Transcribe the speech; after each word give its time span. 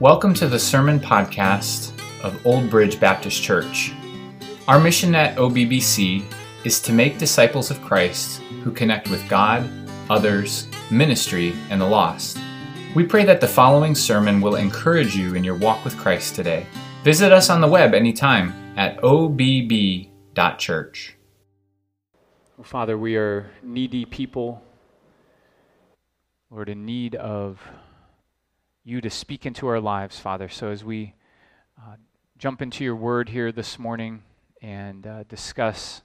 Welcome 0.00 0.32
to 0.36 0.48
the 0.48 0.58
Sermon 0.58 0.98
Podcast 0.98 1.92
of 2.24 2.46
Old 2.46 2.70
Bridge 2.70 2.98
Baptist 2.98 3.42
Church. 3.42 3.92
Our 4.66 4.80
mission 4.80 5.14
at 5.14 5.36
OBBC 5.36 6.24
is 6.64 6.80
to 6.80 6.94
make 6.94 7.18
disciples 7.18 7.70
of 7.70 7.82
Christ 7.82 8.40
who 8.64 8.72
connect 8.72 9.10
with 9.10 9.28
God, 9.28 9.68
others, 10.08 10.68
ministry, 10.90 11.54
and 11.68 11.78
the 11.78 11.86
lost. 11.86 12.38
We 12.94 13.04
pray 13.04 13.26
that 13.26 13.42
the 13.42 13.46
following 13.46 13.94
sermon 13.94 14.40
will 14.40 14.54
encourage 14.54 15.14
you 15.14 15.34
in 15.34 15.44
your 15.44 15.56
walk 15.56 15.84
with 15.84 15.98
Christ 15.98 16.34
today. 16.34 16.64
Visit 17.04 17.30
us 17.30 17.50
on 17.50 17.60
the 17.60 17.68
web 17.68 17.92
anytime 17.92 18.54
at 18.78 19.04
obb.church. 19.04 20.08
Oh, 22.58 22.62
Father, 22.62 22.96
we 22.96 23.16
are 23.16 23.50
needy 23.62 24.06
people, 24.06 24.62
Lord, 26.50 26.70
in 26.70 26.86
need 26.86 27.16
of 27.16 27.60
you 28.84 29.00
to 29.00 29.10
speak 29.10 29.46
into 29.46 29.66
our 29.66 29.80
lives, 29.80 30.18
Father. 30.18 30.48
So 30.48 30.70
as 30.70 30.84
we 30.84 31.14
uh, 31.78 31.96
jump 32.38 32.62
into 32.62 32.84
your 32.84 32.96
word 32.96 33.28
here 33.28 33.52
this 33.52 33.78
morning 33.78 34.22
and 34.62 35.06
uh, 35.06 35.24
discuss 35.24 36.02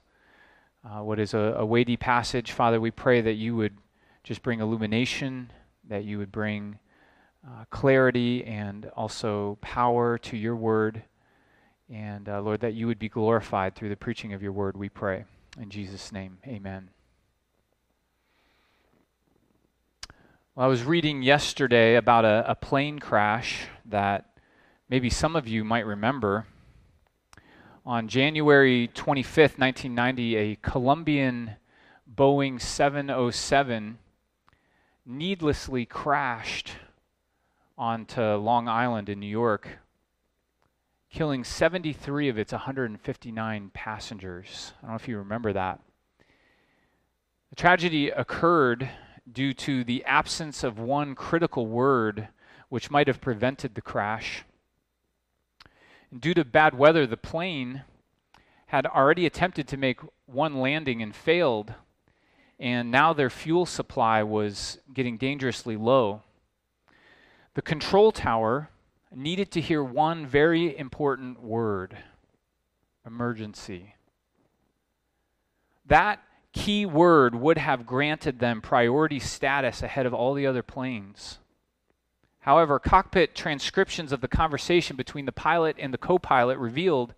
uh, 0.84 1.02
what 1.02 1.20
is 1.20 1.34
a, 1.34 1.55
a, 1.58 1.66
weighty 1.66 1.98
passage, 1.98 2.52
Father, 2.52 2.80
we 2.80 2.91
pray 2.91 3.22
that 3.22 3.34
you 3.34 3.55
would 3.55 3.77
just 4.23 4.44
bring 4.44 4.59
illumination, 4.59 5.52
that 5.88 6.04
you 6.04 6.18
would 6.18 6.32
bring 6.32 6.77
uh, 7.48 7.66
clarity 7.70 8.44
and 8.44 8.91
also 8.96 9.57
power 9.62 10.18
to 10.18 10.38
your 10.38 10.55
word. 10.55 11.04
And 11.90 12.27
uh, 12.27 12.41
Lord, 12.41 12.60
that 12.62 12.73
you 12.73 12.88
would 12.88 12.99
be 12.99 13.10
glorified 13.10 13.76
through 13.76 13.90
the 13.90 13.96
preaching 13.96 14.34
of 14.34 14.44
your 14.44 14.52
word, 14.52 14.77
we 14.77 14.90
pray. 14.90 15.26
In 15.60 15.70
Jesus' 15.70 16.12
name, 16.12 16.38
amen. 16.46 16.95
Well, 20.55 20.68
I 20.68 20.70
was 20.70 20.86
reading 20.86 21.22
yesterday 21.22 21.95
about 21.95 22.23
a, 22.23 22.45
a, 22.50 22.55
plane 22.55 23.00
crash 23.00 23.68
that 23.84 24.38
maybe 24.88 25.09
some 25.09 25.36
of 25.36 25.50
you 25.50 25.66
might 25.66 25.86
remember. 25.86 26.48
On 27.85 28.07
January 28.07 28.90
25th, 28.96 29.60
1990, 29.60 30.35
a 30.38 30.55
Colombian 30.55 31.57
Boeing 32.10 32.62
707 32.62 33.98
needlessly 35.05 35.85
crashed 35.85 36.72
onto 37.77 38.22
Long 38.22 38.70
Island 38.70 39.10
in 39.10 39.20
New 39.20 39.27
York, 39.27 39.79
killing 41.10 41.44
73 41.44 42.29
of 42.29 42.38
its 42.38 42.54
159 42.54 43.72
passengers. 43.74 44.72
I 44.77 44.82
don't 44.84 44.91
know 44.91 44.96
if 44.96 45.10
you 45.10 45.18
remember 45.18 45.51
that. 45.51 45.82
The 47.49 47.57
tragedy 47.57 48.10
occurred 48.10 48.90
due 49.31 49.54
to 49.54 49.84
the 49.84 50.04
absence 50.05 50.63
of 50.63 50.79
one 50.79 51.15
critical 51.15 51.68
word 51.68 52.29
which 52.70 52.91
might 52.91 53.07
have 53.07 53.21
prevented 53.21 53.76
the 53.76 53.82
crash. 53.82 54.43
And 56.12 56.21
due 56.21 56.34
to 56.34 56.45
bad 56.45 56.77
weather, 56.77 57.07
the 57.07 57.17
plane 57.17 57.84
had 58.67 58.85
already 58.85 59.26
attempted 59.26 59.67
to 59.67 59.77
make 59.77 59.99
one 60.26 60.59
landing 60.59 61.01
and 61.01 61.15
failed, 61.15 61.73
and 62.59 62.90
now 62.90 63.13
their 63.13 63.29
fuel 63.29 63.65
supply 63.65 64.23
was 64.23 64.79
getting 64.94 65.17
dangerously 65.17 65.75
low. 65.75 66.23
The 67.53 67.62
control 67.62 68.12
tower 68.12 68.69
needed 69.13 69.51
to 69.51 69.62
hear 69.62 69.84
one 69.84 70.25
very 70.25 70.78
important 70.78 71.41
word 71.41 71.97
emergency. 73.06 73.95
That 75.85 76.19
key 76.56 76.85
word 76.85 77.35
would 77.35 77.57
have 77.57 77.85
granted 77.85 78.39
them 78.39 78.61
priority 78.61 79.19
status 79.19 79.84
ahead 79.84 80.06
of 80.06 80.13
all 80.13 80.34
the 80.34 80.47
other 80.47 80.63
planes. 80.63 81.38
However, 82.39 82.79
cockpit 82.79 83.35
transcriptions 83.35 84.11
of 84.11 84.22
the 84.22 84.28
conversation 84.28 84.95
between 84.95 85.25
the 85.25 85.31
pilot 85.31 85.75
and 85.78 85.94
the 85.94 85.97
co 85.97 86.17
pilot 86.17 86.57
revealed 86.57 87.13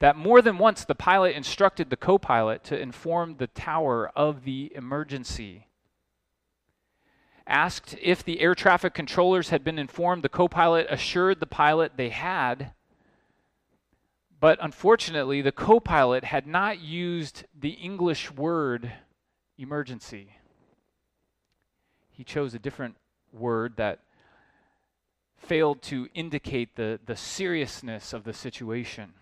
that 0.00 0.16
more 0.16 0.42
than 0.42 0.58
once 0.58 0.84
the 0.84 0.96
pilot 0.96 1.36
instructed 1.36 1.90
the 1.90 1.96
co 1.96 2.18
pilot 2.18 2.64
to 2.64 2.78
inform 2.78 3.36
the 3.36 3.46
tower 3.46 4.10
of 4.16 4.44
the 4.44 4.72
emergency. 4.74 5.68
Asked 7.46 7.96
if 8.02 8.24
the 8.24 8.40
air 8.40 8.54
traffic 8.54 8.94
controllers 8.94 9.50
had 9.50 9.62
been 9.62 9.78
informed, 9.78 10.24
the 10.24 10.28
co 10.28 10.48
pilot 10.48 10.86
assured 10.90 11.38
the 11.38 11.46
pilot 11.46 11.92
they 11.96 12.08
had 12.08 12.72
but 14.42 14.58
unfortunately, 14.60 15.40
the 15.40 15.52
co 15.52 15.78
pilot 15.78 16.24
had 16.24 16.48
not 16.48 16.80
used 16.80 17.44
the 17.56 17.74
English 17.74 18.32
word 18.32 18.92
emergency. 19.56 20.30
He 22.10 22.24
chose 22.24 22.52
a 22.52 22.58
different 22.58 22.96
word 23.32 23.76
that 23.76 24.00
failed 25.36 25.80
to 25.82 26.08
indicate 26.12 26.74
the, 26.74 26.98
the 27.06 27.14
seriousness 27.14 28.12
of 28.12 28.24
the 28.24 28.32
situation. 28.32 29.12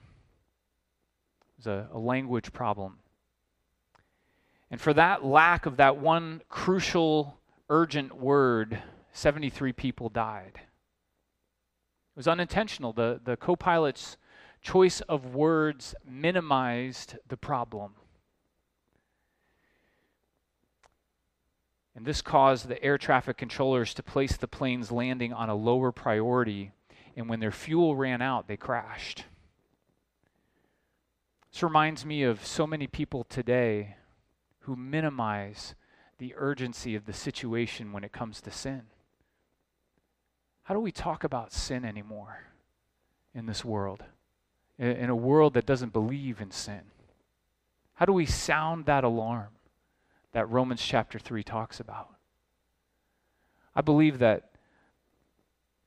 It 1.42 1.58
was 1.58 1.66
a, 1.66 1.88
a 1.92 1.98
language 1.98 2.54
problem. 2.54 3.00
And 4.70 4.80
for 4.80 4.94
that 4.94 5.22
lack 5.22 5.66
of 5.66 5.76
that 5.76 5.98
one 5.98 6.40
crucial, 6.48 7.36
urgent 7.68 8.16
word, 8.16 8.82
73 9.12 9.74
people 9.74 10.08
died. 10.08 10.52
It 10.54 12.16
was 12.16 12.26
unintentional. 12.26 12.94
The, 12.94 13.20
the 13.22 13.36
co 13.36 13.54
pilot's 13.54 14.16
choice 14.60 15.00
of 15.02 15.34
words 15.34 15.94
minimized 16.04 17.16
the 17.28 17.36
problem. 17.36 17.94
And 21.94 22.06
this 22.06 22.22
caused 22.22 22.68
the 22.68 22.82
air 22.82 22.98
traffic 22.98 23.36
controllers 23.36 23.92
to 23.94 24.02
place 24.02 24.36
the 24.36 24.48
plane's 24.48 24.92
landing 24.92 25.32
on 25.32 25.48
a 25.50 25.54
lower 25.54 25.92
priority, 25.92 26.72
and 27.16 27.28
when 27.28 27.40
their 27.40 27.50
fuel 27.50 27.96
ran 27.96 28.22
out, 28.22 28.48
they 28.48 28.56
crashed. 28.56 29.24
This 31.52 31.62
reminds 31.62 32.06
me 32.06 32.22
of 32.22 32.46
so 32.46 32.66
many 32.66 32.86
people 32.86 33.24
today 33.24 33.96
who 34.60 34.76
minimize 34.76 35.74
the 36.18 36.34
urgency 36.36 36.94
of 36.94 37.06
the 37.06 37.12
situation 37.12 37.92
when 37.92 38.04
it 38.04 38.12
comes 38.12 38.40
to 38.42 38.50
sin. 38.50 38.82
How 40.62 40.74
do 40.74 40.80
we 40.80 40.92
talk 40.92 41.24
about 41.24 41.52
sin 41.52 41.84
anymore 41.84 42.44
in 43.34 43.46
this 43.46 43.64
world? 43.64 44.04
In 44.80 45.10
a 45.10 45.14
world 45.14 45.54
that 45.54 45.66
doesn't 45.66 45.92
believe 45.92 46.40
in 46.40 46.50
sin? 46.50 46.80
How 47.94 48.06
do 48.06 48.12
we 48.12 48.24
sound 48.24 48.86
that 48.86 49.04
alarm 49.04 49.50
that 50.32 50.48
Romans 50.48 50.82
chapter 50.82 51.18
3 51.18 51.42
talks 51.42 51.80
about? 51.80 52.08
I 53.76 53.82
believe 53.82 54.18
that 54.18 54.50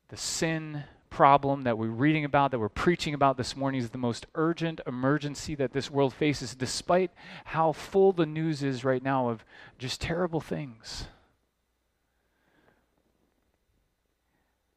the 0.09 0.17
sin 0.17 0.83
problem 1.09 1.63
that 1.63 1.77
we're 1.77 1.87
reading 1.87 2.23
about, 2.23 2.51
that 2.51 2.59
we're 2.59 2.69
preaching 2.69 3.15
about 3.15 3.35
this 3.35 3.55
morning, 3.55 3.81
is 3.81 3.89
the 3.89 3.97
most 3.97 4.27
urgent 4.35 4.79
emergency 4.85 5.55
that 5.55 5.73
this 5.73 5.89
world 5.89 6.13
faces, 6.13 6.53
despite 6.53 7.09
how 7.45 7.71
full 7.71 8.13
the 8.13 8.25
news 8.25 8.61
is 8.61 8.83
right 8.83 9.03
now 9.03 9.29
of 9.29 9.43
just 9.79 10.01
terrible 10.01 10.39
things. 10.39 11.07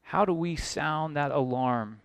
How 0.02 0.24
do 0.24 0.32
we 0.32 0.56
sound 0.56 1.16
that 1.16 1.32
alarm 1.32 2.00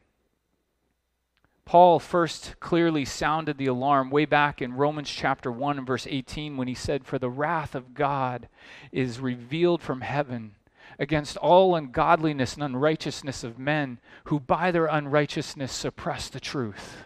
Paul 1.65 1.99
first 1.99 2.59
clearly 2.59 3.05
sounded 3.05 3.57
the 3.57 3.67
alarm 3.67 4.09
way 4.09 4.25
back 4.25 4.61
in 4.61 4.73
Romans 4.73 5.09
chapter 5.09 5.51
1 5.51 5.77
and 5.77 5.87
verse 5.87 6.07
18 6.09 6.57
when 6.57 6.67
he 6.67 6.73
said, 6.73 7.05
For 7.05 7.19
the 7.19 7.29
wrath 7.29 7.75
of 7.75 7.93
God 7.93 8.47
is 8.91 9.19
revealed 9.19 9.81
from 9.81 10.01
heaven 10.01 10.55
against 10.99 11.37
all 11.37 11.75
ungodliness 11.75 12.55
and 12.55 12.63
unrighteousness 12.63 13.43
of 13.43 13.57
men 13.57 13.99
who 14.25 14.39
by 14.39 14.71
their 14.71 14.87
unrighteousness 14.87 15.71
suppress 15.71 16.29
the 16.29 16.39
truth. 16.39 17.05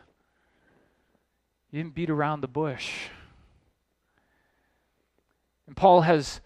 He 1.72 1.78
didn't 1.78 1.96
beat 1.96 2.10
around 2.10 2.42
the 2.42 2.48
bush. 2.48 3.10
And 5.68 5.76
Paul 5.76 6.02
has 6.02 6.42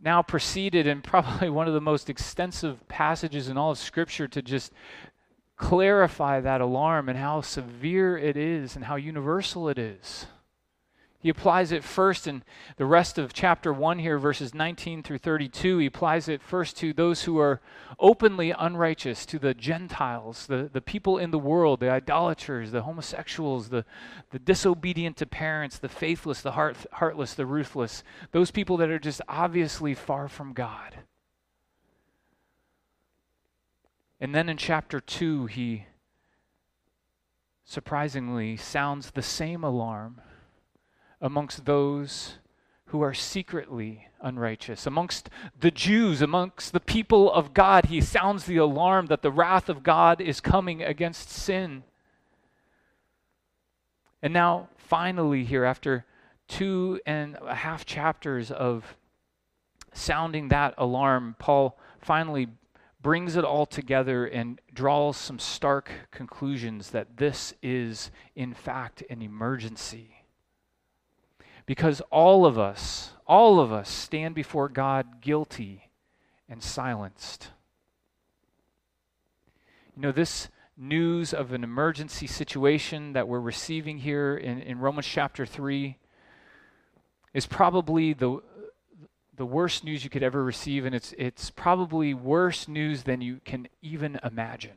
now 0.00 0.22
proceeded 0.22 0.86
in 0.86 1.02
probably 1.02 1.50
one 1.50 1.68
of 1.68 1.74
the 1.74 1.80
most 1.80 2.10
extensive 2.10 2.86
passages 2.88 3.48
in 3.48 3.56
all 3.56 3.72
of 3.72 3.78
Scripture 3.78 4.28
to 4.28 4.42
just 4.42 4.72
clarify 5.60 6.40
that 6.40 6.62
alarm 6.62 7.08
and 7.08 7.18
how 7.18 7.42
severe 7.42 8.16
it 8.16 8.36
is 8.36 8.74
and 8.74 8.86
how 8.86 8.96
universal 8.96 9.68
it 9.68 9.78
is. 9.78 10.26
He 11.18 11.28
applies 11.28 11.70
it 11.70 11.84
first 11.84 12.26
in 12.26 12.42
the 12.78 12.86
rest 12.86 13.18
of 13.18 13.34
chapter 13.34 13.74
1 13.74 13.98
here, 13.98 14.18
verses 14.18 14.54
19 14.54 15.02
through 15.02 15.18
32. 15.18 15.76
He 15.76 15.86
applies 15.86 16.28
it 16.28 16.40
first 16.40 16.78
to 16.78 16.94
those 16.94 17.24
who 17.24 17.38
are 17.38 17.60
openly 17.98 18.52
unrighteous, 18.52 19.26
to 19.26 19.38
the 19.38 19.52
Gentiles, 19.52 20.46
the, 20.46 20.70
the 20.72 20.80
people 20.80 21.18
in 21.18 21.30
the 21.30 21.38
world, 21.38 21.80
the 21.80 21.90
idolaters, 21.90 22.70
the 22.70 22.82
homosexuals, 22.82 23.68
the, 23.68 23.84
the 24.30 24.38
disobedient 24.38 25.18
to 25.18 25.26
parents, 25.26 25.78
the 25.78 25.90
faithless, 25.90 26.40
the 26.40 26.52
heart, 26.52 26.78
heartless, 26.92 27.34
the 27.34 27.44
ruthless, 27.44 28.02
those 28.32 28.50
people 28.50 28.78
that 28.78 28.88
are 28.88 28.98
just 28.98 29.20
obviously 29.28 29.92
far 29.92 30.26
from 30.26 30.54
God. 30.54 31.00
And 34.20 34.34
then 34.34 34.48
in 34.48 34.58
chapter 34.58 35.00
2, 35.00 35.46
he 35.46 35.86
surprisingly 37.64 38.56
sounds 38.56 39.12
the 39.12 39.22
same 39.22 39.64
alarm 39.64 40.20
amongst 41.20 41.64
those 41.64 42.34
who 42.86 43.00
are 43.00 43.14
secretly 43.14 44.08
unrighteous. 44.20 44.86
Amongst 44.86 45.30
the 45.58 45.70
Jews, 45.70 46.20
amongst 46.20 46.72
the 46.72 46.80
people 46.80 47.32
of 47.32 47.54
God, 47.54 47.86
he 47.86 48.00
sounds 48.00 48.44
the 48.44 48.58
alarm 48.58 49.06
that 49.06 49.22
the 49.22 49.30
wrath 49.30 49.68
of 49.68 49.82
God 49.82 50.20
is 50.20 50.40
coming 50.40 50.82
against 50.82 51.30
sin. 51.30 51.84
And 54.22 54.34
now, 54.34 54.68
finally, 54.76 55.44
here, 55.44 55.64
after 55.64 56.04
two 56.48 57.00
and 57.06 57.38
a 57.40 57.54
half 57.54 57.86
chapters 57.86 58.50
of 58.50 58.96
sounding 59.94 60.48
that 60.48 60.74
alarm, 60.76 61.36
Paul 61.38 61.78
finally 62.00 62.48
brings 63.02 63.36
it 63.36 63.44
all 63.44 63.66
together 63.66 64.26
and 64.26 64.60
draws 64.72 65.16
some 65.16 65.38
stark 65.38 65.90
conclusions 66.10 66.90
that 66.90 67.16
this 67.16 67.54
is, 67.62 68.10
in 68.34 68.52
fact, 68.52 69.02
an 69.08 69.22
emergency. 69.22 70.24
Because 71.66 72.00
all 72.10 72.44
of 72.44 72.58
us, 72.58 73.12
all 73.26 73.60
of 73.60 73.72
us 73.72 73.88
stand 73.88 74.34
before 74.34 74.68
God 74.68 75.20
guilty 75.20 75.90
and 76.48 76.62
silenced. 76.62 77.50
You 79.96 80.02
know, 80.02 80.12
this 80.12 80.48
news 80.76 81.32
of 81.32 81.52
an 81.52 81.62
emergency 81.62 82.26
situation 82.26 83.12
that 83.12 83.28
we're 83.28 83.40
receiving 83.40 83.98
here 83.98 84.36
in, 84.36 84.60
in 84.60 84.78
Romans 84.78 85.06
chapter 85.06 85.46
3 85.46 85.96
is 87.34 87.46
probably 87.46 88.14
the, 88.14 88.40
the 89.40 89.46
worst 89.46 89.84
news 89.84 90.04
you 90.04 90.10
could 90.10 90.22
ever 90.22 90.44
receive, 90.44 90.84
and 90.84 90.94
it's, 90.94 91.14
it's 91.16 91.48
probably 91.48 92.12
worse 92.12 92.68
news 92.68 93.04
than 93.04 93.22
you 93.22 93.40
can 93.42 93.66
even 93.80 94.20
imagine. 94.22 94.76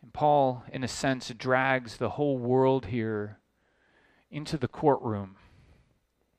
And 0.00 0.12
Paul, 0.12 0.62
in 0.72 0.84
a 0.84 0.88
sense, 0.88 1.30
drags 1.30 1.96
the 1.96 2.10
whole 2.10 2.38
world 2.38 2.86
here 2.86 3.40
into 4.30 4.56
the 4.56 4.68
courtroom 4.68 5.34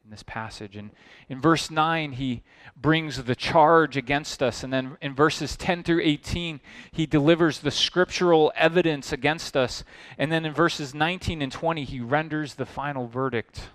in 0.05 0.11
this 0.11 0.23
passage. 0.23 0.75
And 0.75 0.91
in 1.29 1.41
verse 1.41 1.71
9, 1.71 2.13
he 2.13 2.43
brings 2.77 3.23
the 3.23 3.35
charge 3.35 3.97
against 3.97 4.43
us. 4.43 4.63
And 4.63 4.71
then 4.71 4.97
in 5.01 5.15
verses 5.15 5.57
10 5.57 5.81
through 5.81 6.01
18, 6.03 6.61
he 6.91 7.07
delivers 7.07 7.59
the 7.59 7.71
scriptural 7.71 8.53
evidence 8.55 9.11
against 9.11 9.57
us. 9.57 9.83
And 10.19 10.31
then 10.31 10.45
in 10.45 10.53
verses 10.53 10.93
19 10.93 11.41
and 11.41 11.51
20, 11.51 11.83
he 11.85 11.99
renders 11.99 12.53
the 12.53 12.67
final 12.67 13.07
verdict. 13.07 13.69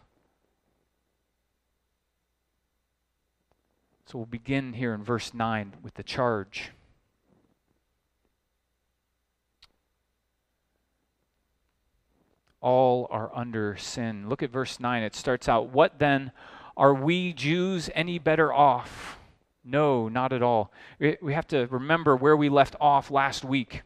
So 4.07 4.19
we'll 4.19 4.27
begin 4.27 4.75
here 4.75 4.95
in 4.95 5.03
verse 5.03 5.35
9 5.35 5.75
with 5.83 5.95
the 5.95 6.03
charge. 6.05 6.71
All 12.61 13.09
are 13.11 13.31
under 13.35 13.77
sin. 13.77 14.29
Look 14.29 14.43
at 14.43 14.51
verse 14.51 14.81
9. 14.81 15.03
It 15.03 15.15
starts 15.15 15.49
out, 15.49 15.71
What 15.71 15.99
then? 15.99 16.33
Are 16.77 16.95
we 16.95 17.33
Jews 17.33 17.91
any 17.95 18.19
better 18.19 18.53
off? 18.53 19.19
No, 19.65 20.09
not 20.09 20.33
at 20.33 20.43
all. 20.43 20.73
We 20.99 21.35
have 21.35 21.47
to 21.49 21.67
remember 21.67 22.17
where 22.17 22.37
we 22.37 22.49
left 22.49 22.75
off 22.81 23.11
last 23.11 23.45
week. 23.45 23.83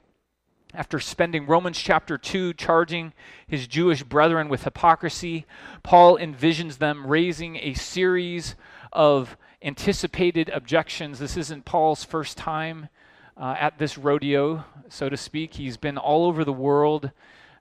After 0.73 0.99
spending 1.01 1.47
Romans 1.47 1.79
chapter 1.79 2.19
2 2.19 2.55
charging 2.55 3.13
his 3.47 3.67
Jewish 3.67 4.03
brethren 4.03 4.49
with 4.49 4.65
hypocrisy, 4.65 5.47
Paul 5.83 6.19
envisions 6.19 6.79
them 6.79 7.07
raising 7.07 7.57
a 7.57 7.75
series 7.75 8.57
of 8.93 9.37
anticipated 9.63 10.49
objections. 10.51 11.19
This 11.19 11.37
isn't 11.37 11.65
Paul's 11.65 12.05
first 12.05 12.37
time 12.37 12.89
uh, 13.37 13.57
at 13.59 13.79
this 13.79 13.97
rodeo, 13.99 14.65
so 14.89 15.09
to 15.09 15.17
speak. 15.17 15.55
He's 15.55 15.77
been 15.77 15.99
all 15.99 16.27
over 16.27 16.45
the 16.45 16.53
world 16.53 17.11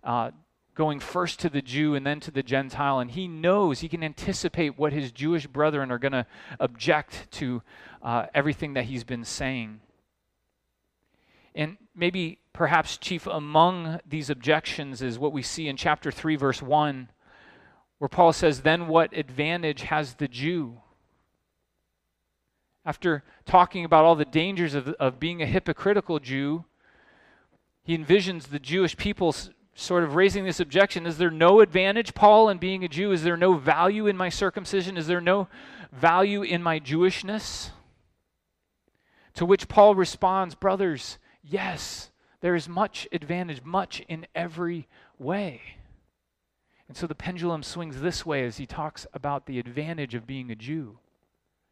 uh, 0.03 0.31
going 0.75 0.99
first 0.99 1.39
to 1.39 1.49
the 1.49 1.61
Jew 1.61 1.95
and 1.95 2.05
then 2.05 2.19
to 2.21 2.31
the 2.31 2.43
Gentile, 2.43 2.99
and 2.99 3.11
he 3.11 3.27
knows, 3.27 3.79
he 3.79 3.89
can 3.89 4.03
anticipate 4.03 4.77
what 4.77 4.93
his 4.93 5.11
Jewish 5.11 5.45
brethren 5.47 5.91
are 5.91 5.99
going 5.99 6.13
to 6.13 6.25
object 6.59 7.31
to 7.33 7.61
uh, 8.01 8.27
everything 8.33 8.73
that 8.73 8.85
he's 8.85 9.03
been 9.03 9.23
saying. 9.23 9.81
And 11.55 11.77
maybe, 11.95 12.39
perhaps, 12.51 12.97
chief 12.97 13.27
among 13.27 13.99
these 14.07 14.29
objections 14.29 15.01
is 15.01 15.19
what 15.19 15.31
we 15.33 15.43
see 15.43 15.67
in 15.67 15.77
chapter 15.77 16.11
3, 16.11 16.35
verse 16.35 16.61
1, 16.61 17.09
where 17.99 18.09
Paul 18.09 18.33
says, 18.33 18.61
Then 18.61 18.87
what 18.87 19.15
advantage 19.15 19.83
has 19.83 20.15
the 20.15 20.27
Jew? 20.27 20.79
After 22.85 23.23
talking 23.45 23.85
about 23.85 24.03
all 24.03 24.15
the 24.15 24.25
dangers 24.25 24.73
of, 24.73 24.89
of 24.89 25.19
being 25.19 25.41
a 25.41 25.45
hypocritical 25.45 26.19
Jew, 26.19 26.65
he 27.83 27.97
envisions 27.97 28.49
the 28.49 28.59
Jewish 28.59 28.97
people's 28.97 29.51
sort 29.75 30.03
of 30.03 30.15
raising 30.15 30.45
this 30.45 30.59
objection 30.59 31.05
is 31.05 31.17
there 31.17 31.31
no 31.31 31.59
advantage, 31.59 32.13
Paul, 32.13 32.49
in 32.49 32.57
being 32.57 32.83
a 32.83 32.87
Jew? 32.87 33.11
Is 33.11 33.23
there 33.23 33.37
no 33.37 33.53
value 33.53 34.07
in 34.07 34.17
my 34.17 34.29
circumcision? 34.29 34.97
Is 34.97 35.07
there 35.07 35.21
no 35.21 35.47
value 35.91 36.41
in 36.41 36.61
my 36.61 36.79
Jewishness? 36.79 37.71
To 39.35 39.45
which 39.45 39.67
Paul 39.67 39.95
responds, 39.95 40.55
Brothers, 40.55 41.17
yes, 41.43 42.11
there 42.41 42.55
is 42.55 42.69
much 42.69 43.07
advantage, 43.11 43.63
much 43.63 44.01
in 44.07 44.27
every 44.35 44.87
way. 45.17 45.61
And 46.87 46.95
so 46.95 47.07
the 47.07 47.15
pendulum 47.15 47.63
swings 47.63 48.01
this 48.01 48.25
way 48.25 48.45
as 48.45 48.57
he 48.57 48.65
talks 48.65 49.07
about 49.13 49.45
the 49.45 49.57
advantage 49.57 50.13
of 50.13 50.27
being 50.27 50.51
a 50.51 50.55
Jew 50.55 50.99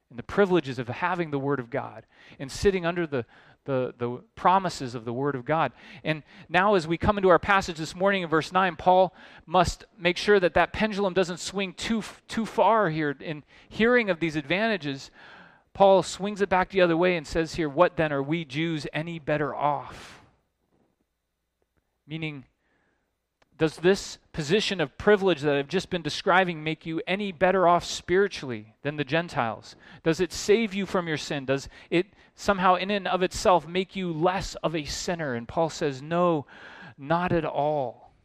and 0.09 0.17
the 0.17 0.23
privileges 0.23 0.79
of 0.79 0.87
having 0.87 1.31
the 1.31 1.39
Word 1.39 1.59
of 1.59 1.69
God 1.69 2.05
and 2.39 2.51
sitting 2.51 2.85
under 2.85 3.05
the, 3.05 3.25
the, 3.65 3.93
the 3.97 4.23
promises 4.35 4.95
of 4.95 5.05
the 5.05 5.13
Word 5.13 5.35
of 5.35 5.45
God. 5.45 5.71
And 6.03 6.23
now, 6.49 6.75
as 6.75 6.87
we 6.87 6.97
come 6.97 7.17
into 7.17 7.29
our 7.29 7.39
passage 7.39 7.77
this 7.77 7.95
morning 7.95 8.23
in 8.23 8.29
verse 8.29 8.51
9, 8.51 8.75
Paul 8.75 9.13
must 9.45 9.85
make 9.97 10.17
sure 10.17 10.39
that 10.39 10.53
that 10.55 10.73
pendulum 10.73 11.13
doesn't 11.13 11.39
swing 11.39 11.73
too, 11.73 12.03
too 12.27 12.45
far 12.45 12.89
here. 12.89 13.15
In 13.19 13.43
hearing 13.69 14.09
of 14.09 14.19
these 14.19 14.35
advantages, 14.35 15.11
Paul 15.73 16.03
swings 16.03 16.41
it 16.41 16.49
back 16.49 16.69
the 16.69 16.81
other 16.81 16.97
way 16.97 17.15
and 17.15 17.25
says 17.25 17.55
here, 17.55 17.69
What 17.69 17.97
then 17.97 18.11
are 18.11 18.23
we 18.23 18.45
Jews 18.45 18.87
any 18.93 19.19
better 19.19 19.55
off? 19.55 20.21
Meaning, 22.07 22.45
does 23.61 23.77
this 23.77 24.17
position 24.33 24.81
of 24.81 24.97
privilege 24.97 25.41
that 25.41 25.55
I've 25.55 25.67
just 25.67 25.91
been 25.91 26.01
describing 26.01 26.63
make 26.63 26.87
you 26.87 26.99
any 27.05 27.31
better 27.31 27.67
off 27.67 27.85
spiritually 27.85 28.73
than 28.81 28.95
the 28.95 29.03
Gentiles? 29.03 29.75
Does 30.01 30.19
it 30.19 30.33
save 30.33 30.73
you 30.73 30.87
from 30.87 31.07
your 31.07 31.17
sin? 31.17 31.45
Does 31.45 31.69
it 31.91 32.07
somehow, 32.33 32.73
in 32.73 32.89
and 32.89 33.07
of 33.07 33.21
itself, 33.21 33.67
make 33.67 33.95
you 33.95 34.11
less 34.11 34.55
of 34.63 34.75
a 34.75 34.85
sinner? 34.85 35.35
And 35.35 35.47
Paul 35.47 35.69
says, 35.69 36.01
No, 36.01 36.47
not 36.97 37.31
at 37.31 37.45
all. 37.45 38.15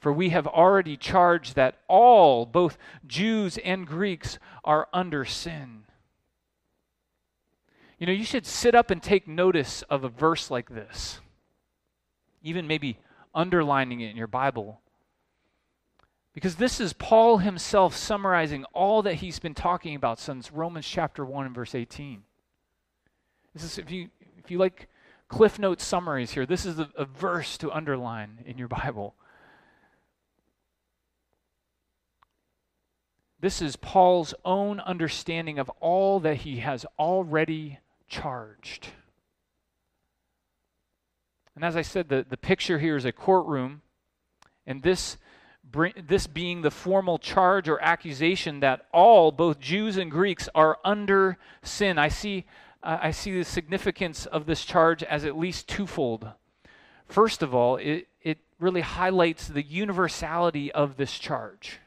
For 0.00 0.12
we 0.12 0.30
have 0.30 0.48
already 0.48 0.96
charged 0.96 1.54
that 1.54 1.78
all, 1.86 2.44
both 2.44 2.76
Jews 3.06 3.56
and 3.58 3.86
Greeks, 3.86 4.40
are 4.64 4.88
under 4.92 5.24
sin. 5.24 5.84
You 8.00 8.08
know, 8.08 8.12
you 8.12 8.24
should 8.24 8.46
sit 8.46 8.74
up 8.74 8.90
and 8.90 9.00
take 9.00 9.28
notice 9.28 9.82
of 9.82 10.02
a 10.02 10.08
verse 10.08 10.50
like 10.50 10.70
this. 10.70 11.20
Even 12.42 12.66
maybe 12.66 12.98
underlining 13.34 14.00
it 14.00 14.10
in 14.10 14.16
your 14.16 14.26
Bible. 14.26 14.80
Because 16.32 16.56
this 16.56 16.80
is 16.80 16.92
Paul 16.92 17.38
himself 17.38 17.96
summarizing 17.96 18.64
all 18.72 19.02
that 19.02 19.14
he's 19.14 19.38
been 19.38 19.54
talking 19.54 19.94
about 19.94 20.18
since 20.18 20.52
Romans 20.52 20.86
chapter 20.86 21.24
1 21.24 21.46
and 21.46 21.54
verse 21.54 21.74
18. 21.74 22.22
This 23.52 23.64
is 23.64 23.78
if 23.78 23.90
you 23.90 24.10
if 24.38 24.50
you 24.50 24.58
like 24.58 24.88
cliff 25.28 25.58
note 25.58 25.80
summaries 25.80 26.32
here, 26.32 26.46
this 26.46 26.64
is 26.64 26.78
a, 26.78 26.88
a 26.96 27.04
verse 27.04 27.58
to 27.58 27.72
underline 27.72 28.44
in 28.46 28.58
your 28.58 28.68
Bible. 28.68 29.14
This 33.40 33.62
is 33.62 33.76
Paul's 33.76 34.34
own 34.44 34.80
understanding 34.80 35.58
of 35.58 35.70
all 35.80 36.20
that 36.20 36.38
he 36.38 36.58
has 36.58 36.84
already 36.98 37.78
charged. 38.06 38.88
And 41.60 41.66
as 41.66 41.76
I 41.76 41.82
said, 41.82 42.08
the, 42.08 42.24
the 42.26 42.38
picture 42.38 42.78
here 42.78 42.96
is 42.96 43.04
a 43.04 43.12
courtroom, 43.12 43.82
and 44.66 44.82
this, 44.82 45.18
this 46.08 46.26
being 46.26 46.62
the 46.62 46.70
formal 46.70 47.18
charge 47.18 47.68
or 47.68 47.78
accusation 47.82 48.60
that 48.60 48.86
all, 48.94 49.30
both 49.30 49.60
Jews 49.60 49.98
and 49.98 50.10
Greeks, 50.10 50.48
are 50.54 50.78
under 50.86 51.36
sin. 51.62 51.98
I 51.98 52.08
see, 52.08 52.46
uh, 52.82 53.00
I 53.02 53.10
see 53.10 53.36
the 53.36 53.44
significance 53.44 54.24
of 54.24 54.46
this 54.46 54.64
charge 54.64 55.02
as 55.02 55.26
at 55.26 55.36
least 55.36 55.68
twofold. 55.68 56.30
First 57.04 57.42
of 57.42 57.54
all, 57.54 57.76
it, 57.76 58.08
it 58.22 58.38
really 58.58 58.80
highlights 58.80 59.46
the 59.46 59.62
universality 59.62 60.72
of 60.72 60.96
this 60.96 61.18
charge. 61.18 61.78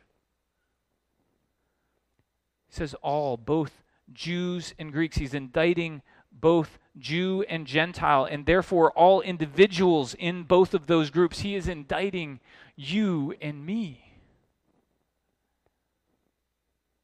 He 2.67 2.75
says 2.75 2.93
all, 3.01 3.37
both 3.37 3.71
Jews 4.13 4.75
and 4.77 4.91
Greeks. 4.91 5.17
He's 5.17 5.33
indicting 5.33 6.03
both 6.31 6.77
Jew 6.97 7.43
and 7.49 7.65
Gentile, 7.65 8.25
and 8.25 8.45
therefore 8.45 8.91
all 8.91 9.21
individuals 9.21 10.13
in 10.13 10.43
both 10.43 10.73
of 10.73 10.87
those 10.87 11.09
groups. 11.09 11.39
He 11.39 11.55
is 11.55 11.67
indicting 11.67 12.39
you 12.75 13.35
and 13.41 13.65
me. 13.65 14.19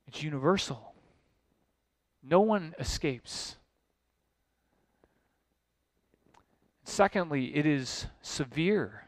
It's 0.07 0.23
universal. 0.23 0.93
No 2.23 2.41
one 2.41 2.75
escapes. 2.79 3.55
Secondly, 6.83 7.55
it 7.55 7.65
is 7.65 8.07
severe. 8.21 9.05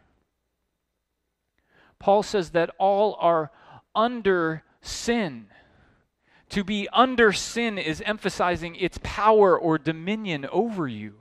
Paul 2.00 2.24
says 2.24 2.52
that 2.52 2.70
all 2.78 3.18
are 3.20 3.52
under 3.96 4.64
sin. 4.82 5.48
To 6.52 6.64
be 6.66 6.88
under 6.92 7.32
sin 7.32 7.78
is 7.78 8.02
emphasizing 8.06 8.76
its 8.76 9.00
power 9.04 9.58
or 9.58 9.78
dominion 9.78 10.46
over 10.52 10.88
you. 10.88 11.16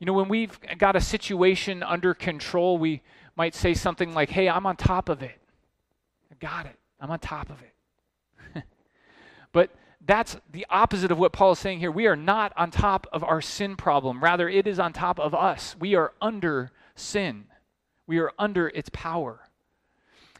You 0.00 0.06
know, 0.06 0.12
when 0.12 0.28
we've 0.28 0.58
got 0.78 0.96
a 0.96 1.00
situation 1.00 1.82
under 1.84 2.12
control, 2.12 2.76
we 2.76 3.02
might 3.36 3.54
say 3.54 3.72
something 3.72 4.14
like, 4.14 4.30
Hey, 4.30 4.48
I'm 4.48 4.66
on 4.66 4.76
top 4.76 5.08
of 5.08 5.22
it. 5.22 5.40
I 6.30 6.34
got 6.40 6.66
it. 6.66 6.76
I'm 7.00 7.10
on 7.10 7.20
top 7.20 7.50
of 7.50 7.62
it. 7.62 8.64
but 9.52 9.70
that's 10.04 10.36
the 10.50 10.66
opposite 10.68 11.12
of 11.12 11.18
what 11.18 11.32
Paul 11.32 11.52
is 11.52 11.60
saying 11.60 11.78
here. 11.78 11.92
We 11.92 12.08
are 12.08 12.16
not 12.16 12.52
on 12.56 12.72
top 12.72 13.06
of 13.12 13.22
our 13.22 13.40
sin 13.40 13.76
problem. 13.76 14.22
Rather, 14.22 14.48
it 14.48 14.66
is 14.66 14.80
on 14.80 14.92
top 14.92 15.20
of 15.20 15.34
us. 15.34 15.76
We 15.78 15.94
are 15.94 16.12
under 16.20 16.72
sin, 16.96 17.44
we 18.08 18.18
are 18.18 18.32
under 18.38 18.68
its 18.68 18.90
power. 18.92 19.43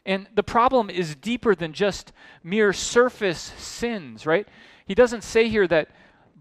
And 0.05 0.27
the 0.33 0.43
problem 0.43 0.89
is 0.89 1.15
deeper 1.15 1.55
than 1.55 1.73
just 1.73 2.13
mere 2.43 2.73
surface 2.73 3.53
sins, 3.57 4.25
right? 4.25 4.47
He 4.85 4.93
doesn't 4.93 5.23
say 5.23 5.49
here 5.49 5.67
that, 5.67 5.89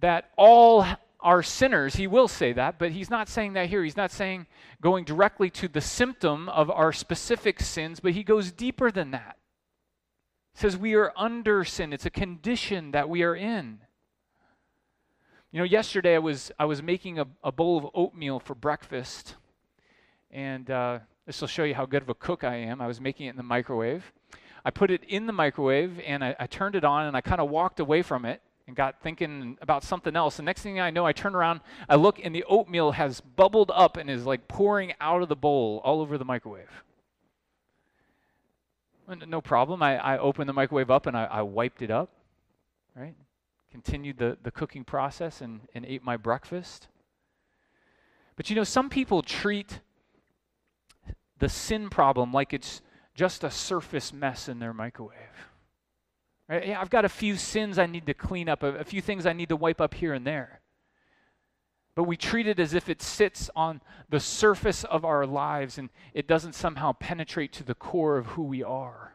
that 0.01 0.31
all 0.37 0.87
are 1.21 1.43
sinners. 1.43 1.97
He 1.97 2.07
will 2.07 2.29
say 2.29 2.53
that, 2.53 2.79
but 2.79 2.93
he's 2.93 3.09
not 3.09 3.31
saying 3.31 3.55
that 3.55 3.71
here. 3.71 3.83
He's 3.83 3.97
not 3.97 4.11
saying 4.11 4.47
going 4.83 5.05
directly 5.05 5.49
to 5.51 5.69
the 5.69 5.81
symptom 5.81 6.51
of 6.51 6.71
our 6.71 6.93
specific 6.93 7.61
sins, 7.61 8.01
but 8.01 8.13
he 8.13 8.23
goes 8.23 8.53
deeper 8.53 8.91
than 8.91 9.13
that. 9.13 9.39
He 10.53 10.61
says 10.61 10.77
we 10.77 10.95
are 10.95 11.13
under 11.17 11.65
sin. 11.65 11.95
It's 11.95 12.05
a 12.05 12.11
condition 12.11 12.91
that 12.91 13.09
we 13.09 13.23
are 13.23 13.35
in. 13.35 13.81
You 15.51 15.61
know, 15.61 15.65
yesterday 15.65 16.17
I 16.17 16.19
was 16.19 16.53
I 16.59 16.67
was 16.67 16.83
making 16.83 17.19
a, 17.19 17.27
a 17.43 17.53
bowl 17.53 17.79
of 17.79 17.87
oatmeal 17.95 18.41
for 18.41 18.55
breakfast, 18.55 19.37
and 20.31 20.69
uh, 20.69 20.99
this 21.27 21.41
will 21.41 21.49
show 21.49 21.65
you 21.65 21.75
how 21.75 21.87
good 21.87 22.03
of 22.03 22.09
a 22.09 22.15
cook 22.15 22.45
I 22.45 22.57
am. 22.57 22.81
I 22.81 22.87
was 22.87 23.01
making 23.01 23.27
it 23.27 23.31
in 23.31 23.37
the 23.37 23.43
microwave. 23.43 24.13
I 24.65 24.71
put 24.71 24.91
it 24.91 25.05
in 25.05 25.27
the 25.27 25.33
microwave 25.33 26.01
and 26.07 26.25
I, 26.25 26.37
I 26.39 26.47
turned 26.47 26.75
it 26.75 26.85
on 26.85 27.07
and 27.07 27.17
I 27.17 27.21
kind 27.21 27.41
of 27.41 27.51
walked 27.51 27.81
away 27.81 28.03
from 28.03 28.25
it 28.25 28.41
and 28.67 28.75
got 28.75 29.03
thinking 29.03 29.59
about 29.61 29.85
something 29.85 30.17
else. 30.17 30.37
The 30.37 30.43
next 30.43 30.63
thing 30.63 30.81
I 30.81 30.91
know, 30.91 31.05
I 31.07 31.13
turn 31.13 31.35
around, 31.35 31.61
I 31.89 31.97
look, 31.97 32.19
and 32.23 32.35
the 32.35 32.45
oatmeal 32.45 32.93
has 32.93 33.21
bubbled 33.21 33.71
up 33.75 33.97
and 33.97 34.09
is 34.09 34.25
like 34.25 34.49
pouring 34.49 34.95
out 35.01 35.23
of 35.23 35.29
the 35.29 35.37
bowl 35.37 35.81
all 35.85 36.01
over 36.01 36.17
the 36.17 36.25
microwave. 36.25 36.85
No 39.27 39.43
problem. 39.43 39.83
I, 39.83 39.99
I 39.99 40.19
opened 40.19 40.49
the 40.49 40.55
microwave 40.55 40.91
up 40.91 41.07
and 41.07 41.15
I, 41.15 41.25
I 41.25 41.43
wiped 41.43 41.83
it 41.83 41.91
up, 41.91 42.11
right? 42.97 43.15
Continued 43.71 44.17
the, 44.17 44.39
the 44.43 44.51
cooking 44.51 44.83
process 44.83 45.43
and, 45.43 45.61
and 45.75 45.85
ate 45.85 46.03
my 46.03 46.17
breakfast. 46.17 46.89
But 48.37 48.49
you 48.49 48.57
know, 48.57 48.65
some 48.65 48.89
people 48.89 49.21
treat 49.21 49.81
the 51.39 51.49
sin 51.49 51.91
problem 51.91 52.33
like 52.33 52.53
it's 52.53 52.83
just 53.15 53.45
a 53.45 53.51
surface 53.51 54.13
mess 54.13 54.49
in 54.49 54.59
their 54.59 54.73
microwave. 54.73 55.15
Right? 56.49 56.69
Yeah, 56.69 56.81
I've 56.81 56.91
got 56.91 57.05
a 57.05 57.09
few 57.09 57.37
sins 57.37 57.79
I 57.79 57.87
need 57.87 58.07
to 58.07 58.15
clean 58.15 58.49
up, 58.49 58.63
a, 58.63 58.77
a 58.77 58.85
few 58.85 59.01
things 59.01 59.27
I 59.27 59.33
need 59.33 59.49
to 59.49 59.57
wipe 59.57 59.81
up 59.81 59.95
here 59.95 60.13
and 60.13 60.27
there. 60.27 60.61
But 61.95 62.05
we 62.05 62.17
treat 62.17 62.47
it 62.47 62.59
as 62.59 62.75
if 62.75 62.89
it 62.89 63.01
sits 63.01 63.51
on 63.55 63.81
the 64.09 64.19
surface 64.19 64.83
of 64.85 65.05
our 65.05 65.27
lives 65.27 65.79
and 65.79 65.91
it 66.13 66.27
doesn't 66.27 66.55
somehow 66.55 66.93
penetrate 66.93 67.53
to 67.53 67.65
the 67.65 67.75
core 67.75 68.19
of 68.19 68.27
who 68.27 68.43
we 68.43 68.63
are. 68.63 69.13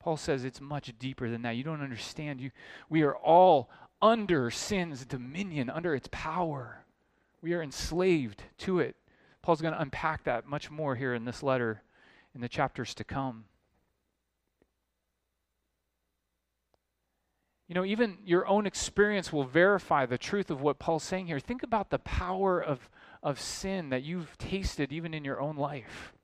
Paul 0.00 0.16
says 0.16 0.44
it's 0.44 0.60
much 0.60 0.92
deeper 0.98 1.28
than 1.28 1.42
that. 1.42 1.56
You 1.56 1.64
don't 1.64 1.82
understand. 1.82 2.40
You, 2.40 2.50
we 2.88 3.02
are 3.02 3.16
all 3.16 3.70
under 4.00 4.50
sin's 4.50 5.04
dominion, 5.04 5.70
under 5.70 5.94
its 5.94 6.08
power. 6.10 6.84
We 7.40 7.54
are 7.54 7.62
enslaved 7.62 8.42
to 8.58 8.80
it. 8.80 8.96
Paul's 9.42 9.60
going 9.60 9.74
to 9.74 9.80
unpack 9.80 10.24
that 10.24 10.46
much 10.46 10.70
more 10.70 10.96
here 10.96 11.14
in 11.14 11.24
this 11.24 11.42
letter 11.42 11.82
in 12.34 12.40
the 12.40 12.48
chapters 12.48 12.94
to 12.94 13.04
come. 13.04 13.44
You 17.68 17.74
know, 17.74 17.84
even 17.84 18.18
your 18.24 18.46
own 18.46 18.66
experience 18.66 19.32
will 19.32 19.44
verify 19.44 20.06
the 20.06 20.16
truth 20.16 20.50
of 20.50 20.62
what 20.62 20.78
Paul's 20.78 21.04
saying 21.04 21.26
here. 21.26 21.38
Think 21.38 21.62
about 21.62 21.90
the 21.90 21.98
power 21.98 22.60
of, 22.60 22.88
of 23.22 23.38
sin 23.38 23.90
that 23.90 24.02
you've 24.02 24.38
tasted 24.38 24.90
even 24.90 25.12
in 25.12 25.24
your 25.24 25.40
own 25.40 25.56
life. 25.56 26.14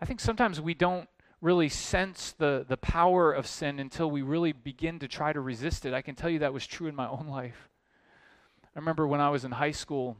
I 0.00 0.04
think 0.04 0.20
sometimes 0.20 0.60
we 0.60 0.74
don't 0.74 1.08
really 1.40 1.68
sense 1.68 2.32
the, 2.32 2.64
the 2.68 2.76
power 2.76 3.32
of 3.32 3.46
sin 3.46 3.78
until 3.78 4.10
we 4.10 4.22
really 4.22 4.52
begin 4.52 4.98
to 4.98 5.08
try 5.08 5.32
to 5.32 5.40
resist 5.40 5.86
it. 5.86 5.94
I 5.94 6.02
can 6.02 6.16
tell 6.16 6.28
you 6.28 6.40
that 6.40 6.52
was 6.52 6.66
true 6.66 6.88
in 6.88 6.94
my 6.94 7.08
own 7.08 7.28
life. 7.28 7.68
I 8.76 8.78
remember 8.78 9.06
when 9.06 9.22
I 9.22 9.30
was 9.30 9.46
in 9.46 9.52
high 9.52 9.70
school, 9.70 10.18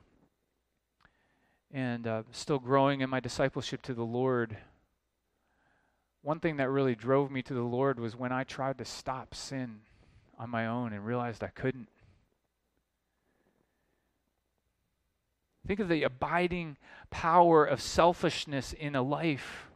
and 1.70 2.06
uh, 2.06 2.22
still 2.32 2.58
growing 2.58 3.02
in 3.02 3.10
my 3.10 3.20
discipleship 3.20 3.82
to 3.82 3.92
the 3.92 4.02
Lord, 4.02 4.56
one 6.22 6.40
thing 6.40 6.56
that 6.56 6.70
really 6.70 6.94
drove 6.94 7.30
me 7.30 7.42
to 7.42 7.52
the 7.52 7.60
Lord 7.60 8.00
was 8.00 8.16
when 8.16 8.32
I 8.32 8.44
tried 8.44 8.78
to 8.78 8.86
stop 8.86 9.34
sin 9.34 9.80
on 10.38 10.48
my 10.48 10.66
own 10.66 10.94
and 10.94 11.04
realized 11.04 11.44
I 11.44 11.48
couldn't. 11.48 11.90
Think 15.66 15.80
of 15.80 15.90
the 15.90 16.04
abiding 16.04 16.78
power 17.10 17.62
of 17.62 17.82
selfishness 17.82 18.72
in 18.72 18.96
a 18.96 19.02
life, 19.02 19.66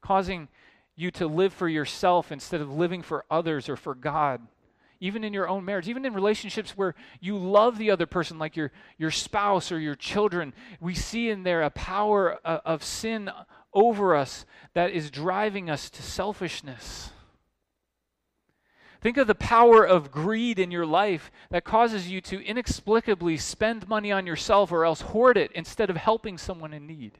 causing 0.00 0.48
you 0.96 1.10
to 1.10 1.26
live 1.26 1.52
for 1.52 1.68
yourself 1.68 2.32
instead 2.32 2.62
of 2.62 2.72
living 2.72 3.02
for 3.02 3.26
others 3.30 3.68
or 3.68 3.76
for 3.76 3.94
God 3.94 4.40
even 5.00 5.24
in 5.24 5.32
your 5.32 5.48
own 5.48 5.64
marriage, 5.64 5.88
even 5.88 6.04
in 6.04 6.14
relationships 6.14 6.76
where 6.76 6.94
you 7.20 7.36
love 7.36 7.78
the 7.78 7.90
other 7.90 8.06
person, 8.06 8.38
like 8.38 8.56
your, 8.56 8.72
your 8.98 9.10
spouse 9.10 9.70
or 9.70 9.78
your 9.78 9.94
children, 9.94 10.52
we 10.80 10.94
see 10.94 11.28
in 11.28 11.42
there 11.42 11.62
a 11.62 11.70
power 11.70 12.38
uh, 12.44 12.60
of 12.64 12.82
sin 12.82 13.30
over 13.72 14.16
us 14.16 14.46
that 14.74 14.90
is 14.90 15.10
driving 15.10 15.68
us 15.68 15.90
to 15.90 16.02
selfishness. 16.02 17.10
Think 19.00 19.18
of 19.18 19.26
the 19.26 19.34
power 19.34 19.84
of 19.86 20.10
greed 20.10 20.58
in 20.58 20.70
your 20.70 20.86
life 20.86 21.30
that 21.50 21.64
causes 21.64 22.08
you 22.08 22.20
to 22.22 22.44
inexplicably 22.44 23.36
spend 23.36 23.86
money 23.88 24.10
on 24.10 24.26
yourself 24.26 24.72
or 24.72 24.84
else 24.84 25.02
hoard 25.02 25.36
it 25.36 25.52
instead 25.52 25.90
of 25.90 25.96
helping 25.96 26.38
someone 26.38 26.72
in 26.72 26.86
need. 26.86 27.18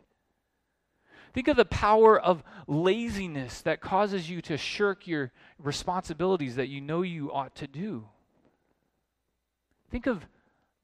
Think 1.36 1.48
of 1.48 1.58
the 1.58 1.66
power 1.66 2.18
of 2.18 2.42
laziness 2.66 3.60
that 3.60 3.82
causes 3.82 4.30
you 4.30 4.40
to 4.40 4.56
shirk 4.56 5.06
your 5.06 5.32
responsibilities 5.58 6.56
that 6.56 6.68
you 6.68 6.80
know 6.80 7.02
you 7.02 7.30
ought 7.30 7.54
to 7.56 7.66
do. 7.66 8.08
Think 9.90 10.06
of 10.06 10.24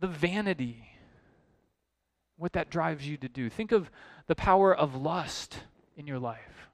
the 0.01 0.09
vanity, 0.09 0.91
what 2.37 2.53
that 2.53 2.69
drives 2.69 3.09
you 3.09 3.17
to 3.17 3.31
do. 3.31 3.49
Think 3.49 3.73
of 3.73 3.91
the 4.27 4.35
power 4.35 4.77
of 4.77 4.95
lust 4.95 5.57
in 5.97 6.07
your 6.07 6.19
life. 6.19 6.69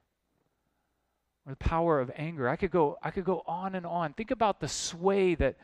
Or 1.45 1.53
the 1.53 1.55
power 1.55 2.01
of 2.01 2.11
anger. 2.17 2.49
I 2.49 2.57
could 2.57 2.71
go 2.71 2.97
I 3.01 3.11
could 3.11 3.23
go 3.23 3.43
on 3.47 3.75
and 3.75 3.85
on. 3.85 4.11
Think 4.11 4.31
about 4.31 4.59
the 4.59 4.67
sway 4.67 5.35
that 5.35 5.55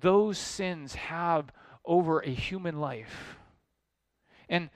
those 0.00 0.38
sins 0.38 0.94
have 0.94 1.50
over 1.84 2.20
a 2.20 2.30
human 2.30 2.78
life. 2.78 3.36
And 4.48 4.70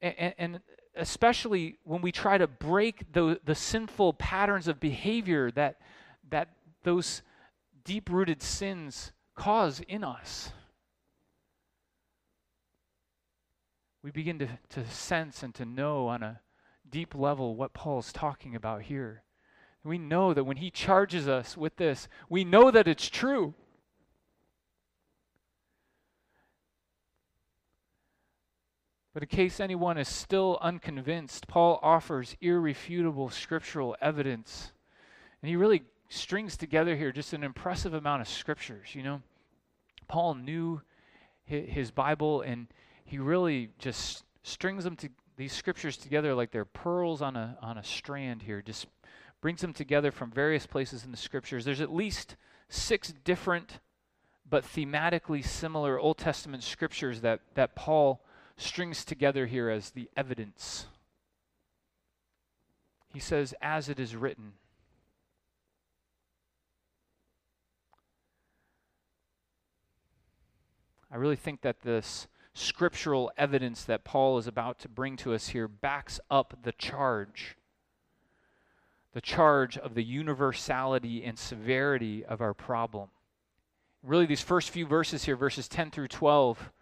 and, 0.00 0.34
and 0.36 0.60
especially 0.94 1.78
when 1.84 2.02
we 2.02 2.12
try 2.12 2.38
to 2.38 2.46
break 2.46 3.12
the, 3.12 3.40
the 3.44 3.54
sinful 3.54 4.14
patterns 4.14 4.68
of 4.68 4.80
behavior 4.80 5.50
that, 5.52 5.80
that 6.30 6.48
those 6.84 7.22
deep 7.84 8.10
rooted 8.10 8.42
sins 8.42 9.12
cause 9.34 9.80
in 9.88 10.04
us. 10.04 10.52
We 14.02 14.10
begin 14.10 14.38
to, 14.40 14.48
to 14.70 14.86
sense 14.88 15.42
and 15.42 15.54
to 15.54 15.64
know 15.64 16.08
on 16.08 16.22
a 16.22 16.40
deep 16.90 17.14
level 17.14 17.54
what 17.54 17.72
Paul's 17.72 18.12
talking 18.12 18.54
about 18.54 18.82
here. 18.82 19.22
We 19.84 19.98
know 19.98 20.34
that 20.34 20.44
when 20.44 20.58
he 20.58 20.70
charges 20.70 21.28
us 21.28 21.56
with 21.56 21.76
this, 21.76 22.08
we 22.28 22.44
know 22.44 22.70
that 22.70 22.86
it's 22.86 23.08
true. 23.08 23.54
But 29.14 29.22
in 29.22 29.28
case 29.28 29.60
anyone 29.60 29.98
is 29.98 30.08
still 30.08 30.58
unconvinced, 30.60 31.46
Paul 31.46 31.78
offers 31.82 32.36
irrefutable 32.40 33.28
scriptural 33.28 33.96
evidence. 34.00 34.72
And 35.42 35.48
he 35.50 35.56
really 35.56 35.82
strings 36.08 36.56
together 36.56 36.96
here 36.96 37.12
just 37.12 37.32
an 37.32 37.44
impressive 37.44 37.94
amount 37.94 38.22
of 38.22 38.28
scriptures. 38.28 38.94
You 38.94 39.02
know, 39.02 39.22
Paul 40.08 40.36
knew 40.36 40.80
his 41.44 41.90
Bible 41.90 42.42
and 42.42 42.68
he 43.04 43.18
really 43.18 43.70
just 43.78 44.24
strings 44.42 44.84
them 44.84 44.96
to 44.96 45.08
these 45.36 45.52
scriptures 45.52 45.96
together 45.96 46.34
like 46.34 46.50
they're 46.50 46.64
pearls 46.64 47.22
on 47.22 47.36
a 47.36 47.56
on 47.60 47.78
a 47.78 47.84
strand 47.84 48.42
here 48.42 48.62
just 48.62 48.86
brings 49.40 49.60
them 49.60 49.72
together 49.72 50.10
from 50.10 50.30
various 50.30 50.66
places 50.66 51.04
in 51.04 51.10
the 51.10 51.16
scriptures 51.16 51.64
there's 51.64 51.80
at 51.80 51.92
least 51.92 52.36
six 52.68 53.12
different 53.24 53.80
but 54.48 54.64
thematically 54.64 55.44
similar 55.44 55.98
old 55.98 56.18
testament 56.18 56.62
scriptures 56.62 57.20
that 57.22 57.40
that 57.54 57.74
paul 57.74 58.22
strings 58.62 59.04
together 59.04 59.46
here 59.46 59.68
as 59.68 59.90
the 59.90 60.08
evidence. 60.16 60.86
He 63.12 63.20
says, 63.20 63.54
as 63.60 63.88
it 63.88 64.00
is 64.00 64.16
written. 64.16 64.52
I 71.10 71.16
really 71.16 71.36
think 71.36 71.60
that 71.60 71.82
this 71.82 72.26
scriptural 72.54 73.30
evidence 73.36 73.84
that 73.84 74.04
Paul 74.04 74.38
is 74.38 74.46
about 74.46 74.78
to 74.80 74.88
bring 74.88 75.16
to 75.18 75.34
us 75.34 75.48
here 75.48 75.68
backs 75.68 76.18
up 76.30 76.58
the 76.62 76.72
charge. 76.72 77.56
The 79.12 79.20
charge 79.20 79.76
of 79.76 79.94
the 79.94 80.04
universality 80.04 81.22
and 81.22 81.38
severity 81.38 82.24
of 82.24 82.40
our 82.40 82.54
problem. 82.54 83.10
Really, 84.02 84.24
these 84.24 84.40
first 84.40 84.70
few 84.70 84.86
verses 84.86 85.24
here, 85.24 85.36
verses 85.36 85.68
10 85.68 85.90
through 85.90 86.08
12, 86.08 86.72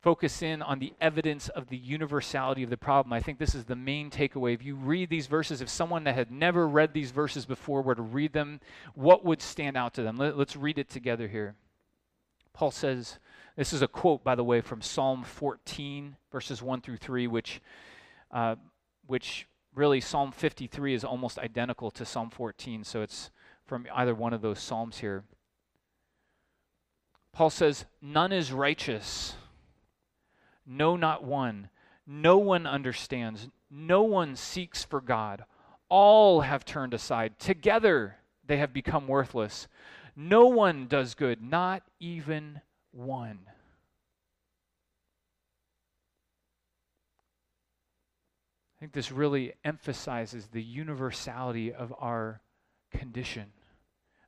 focus 0.00 0.42
in 0.42 0.62
on 0.62 0.78
the 0.78 0.92
evidence 1.00 1.48
of 1.48 1.68
the 1.68 1.76
universality 1.76 2.62
of 2.62 2.70
the 2.70 2.76
problem. 2.76 3.12
I 3.12 3.20
think 3.20 3.38
this 3.38 3.54
is 3.54 3.64
the 3.64 3.76
main 3.76 4.10
takeaway. 4.10 4.54
If 4.54 4.62
you 4.62 4.76
read 4.76 5.10
these 5.10 5.26
verses, 5.26 5.60
if 5.60 5.68
someone 5.68 6.04
that 6.04 6.14
had 6.14 6.30
never 6.30 6.68
read 6.68 6.92
these 6.92 7.10
verses 7.10 7.46
before 7.46 7.82
were 7.82 7.96
to 7.96 8.02
read 8.02 8.32
them, 8.32 8.60
what 8.94 9.24
would 9.24 9.42
stand 9.42 9.76
out 9.76 9.94
to 9.94 10.02
them? 10.02 10.16
Let, 10.16 10.38
us 10.38 10.56
read 10.56 10.78
it 10.78 10.88
together 10.88 11.26
here. 11.26 11.56
Paul 12.52 12.70
says, 12.70 13.18
this 13.56 13.72
is 13.72 13.82
a 13.82 13.88
quote, 13.88 14.22
by 14.22 14.36
the 14.36 14.44
way, 14.44 14.60
from 14.60 14.80
Psalm 14.80 15.24
14, 15.24 16.16
verses 16.30 16.62
1 16.62 16.80
through 16.80 16.98
3, 16.98 17.26
which, 17.26 17.60
uh, 18.30 18.54
which 19.06 19.48
really 19.74 20.00
Psalm 20.00 20.30
53 20.30 20.94
is 20.94 21.04
almost 21.04 21.38
identical 21.38 21.90
to 21.92 22.04
Psalm 22.04 22.30
14, 22.30 22.84
so 22.84 23.02
it's 23.02 23.30
from 23.64 23.86
either 23.92 24.14
one 24.14 24.32
of 24.32 24.42
those 24.42 24.60
Psalms 24.60 24.98
here. 24.98 25.24
Paul 27.32 27.50
says, 27.50 27.84
None 28.00 28.32
is 28.32 28.52
righteous 28.52 29.34
no, 30.68 30.96
not 30.96 31.24
one. 31.24 31.70
No 32.06 32.36
one 32.36 32.66
understands. 32.66 33.48
No 33.70 34.02
one 34.02 34.36
seeks 34.36 34.84
for 34.84 35.00
God. 35.00 35.44
All 35.88 36.42
have 36.42 36.64
turned 36.64 36.92
aside. 36.92 37.38
Together 37.38 38.16
they 38.46 38.58
have 38.58 38.72
become 38.72 39.08
worthless. 39.08 39.66
No 40.14 40.46
one 40.46 40.86
does 40.86 41.14
good, 41.14 41.42
not 41.42 41.82
even 41.98 42.60
one. 42.92 43.38
I 48.76 48.80
think 48.80 48.92
this 48.92 49.10
really 49.10 49.54
emphasizes 49.64 50.48
the 50.48 50.62
universality 50.62 51.72
of 51.72 51.94
our 51.98 52.42
condition. 52.92 53.46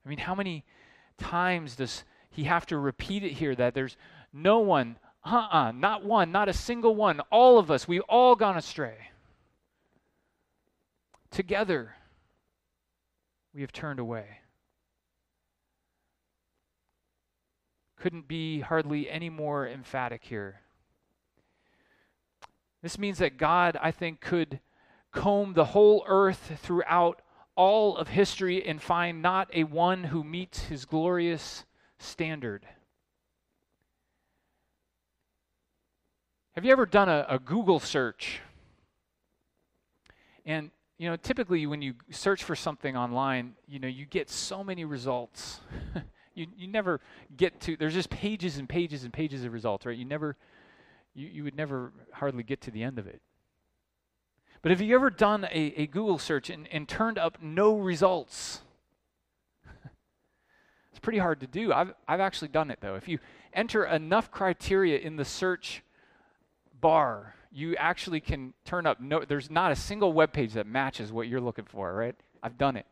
I 0.05 0.09
mean, 0.09 0.19
how 0.19 0.35
many 0.35 0.65
times 1.19 1.77
does 1.77 2.05
he 2.31 2.45
have 2.45 2.67
to 2.67 2.79
repeat 2.79 3.23
it 3.23 3.33
here 3.33 3.55
that 3.55 3.75
there's 3.75 3.97
no 4.33 4.59
one 4.59 4.97
uh 5.25 5.29
uh-uh, 5.29 5.69
uh 5.69 5.73
not 5.73 6.05
one, 6.05 6.33
not 6.33 6.49
a 6.49 6.53
single 6.53 6.95
one. 6.95 7.21
All 7.31 7.59
of 7.59 7.71
us, 7.71 7.87
we've 7.87 8.03
all 8.09 8.35
gone 8.35 8.57
astray. 8.57 8.97
Together, 11.31 11.95
we 13.55 13.61
have 13.61 13.73
turned 13.73 14.01
away. 14.01 14.27
Couldn't 17.97 18.29
be 18.29 18.61
hardly 18.61 19.11
any 19.11 19.29
more 19.29 19.69
emphatic 19.69 20.25
here. 20.25 20.61
This 22.83 22.99
means 22.99 23.19
that 23.19 23.37
God, 23.37 23.77
I 23.81 23.91
think, 23.91 24.21
could 24.21 24.61
comb 25.13 25.53
the 25.53 25.67
whole 25.67 26.05
earth 26.07 26.59
throughout 26.63 27.21
all 27.55 27.97
of 27.97 28.09
history 28.09 28.65
and 28.65 28.81
find 28.81 29.21
not 29.21 29.51
a 29.53 29.65
one 29.65 30.05
who 30.05 30.25
meets 30.25 30.65
his 30.65 30.85
glorious 30.87 31.65
standard. 31.99 32.67
Have 36.55 36.65
you 36.65 36.73
ever 36.73 36.85
done 36.85 37.09
a, 37.09 37.25
a 37.29 37.39
Google 37.39 37.79
search? 37.79 38.41
And 40.45 40.71
you 40.99 41.09
know, 41.09 41.17
typically 41.17 41.65
when 41.67 41.81
you 41.81 41.95
search 42.11 42.43
for 42.43 42.57
something 42.57 42.97
online, 42.97 43.55
you 43.69 43.79
know, 43.79 43.89
you 43.89 44.05
get 44.05 44.29
so 44.29 44.63
many 44.65 44.85
results. 44.85 45.61
you, 46.35 46.47
you 46.57 46.67
never 46.67 47.01
get 47.37 47.61
to 47.61 47.77
there's 47.77 47.95
just 47.95 48.11
pages 48.11 48.59
and 48.59 48.69
pages 48.69 49.05
and 49.05 49.13
pages 49.13 49.45
of 49.45 49.53
results, 49.53 49.87
right? 49.87 49.97
You 49.97 50.05
never 50.05 50.37
you, 51.15 51.29
you 51.29 51.45
would 51.45 51.57
never 51.57 51.93
hardly 52.13 52.43
get 52.43 52.61
to 52.63 52.71
the 52.73 52.83
end 52.83 52.99
of 52.99 53.07
it. 53.07 53.23
But 54.61 54.71
have 54.71 54.81
you 54.81 54.95
ever 54.95 55.09
done 55.09 55.45
a, 55.45 55.73
a 55.77 55.87
Google 55.87 56.19
search 56.19 56.51
and, 56.51 56.69
and 56.73 56.89
turned 56.89 57.17
up 57.17 57.39
no 57.41 57.79
results? 57.79 58.63
it's 60.91 61.01
pretty 61.01 61.19
hard 61.21 61.41
to 61.41 61.47
do. 61.47 61.73
I've, 61.73 61.95
I've 62.09 62.21
actually 62.21 62.49
done 62.49 62.73
it 62.73 62.81
though. 62.81 62.97
If 62.97 63.07
you 63.07 63.21
enter 63.53 63.87
enough 63.87 64.33
criteria 64.33 64.99
in 64.99 65.15
the 65.15 65.25
search 65.25 65.83
bar, 66.81 67.35
you 67.53 67.77
actually 67.77 68.21
can 68.21 68.55
turn 68.65 68.87
up 68.87 69.01
no 69.01 69.25
there's 69.25 69.51
not 69.51 69.73
a 69.73 69.77
single 69.77 70.13
web 70.13 70.33
page 70.33 70.53
that 70.55 70.67
matches 70.67 71.13
what 71.13 71.29
you're 71.29 71.41
looking 71.41 71.65
for, 71.65 71.93
right? 71.93 72.15
I've 72.43 72.59
done 72.59 72.77
it. 72.77 72.87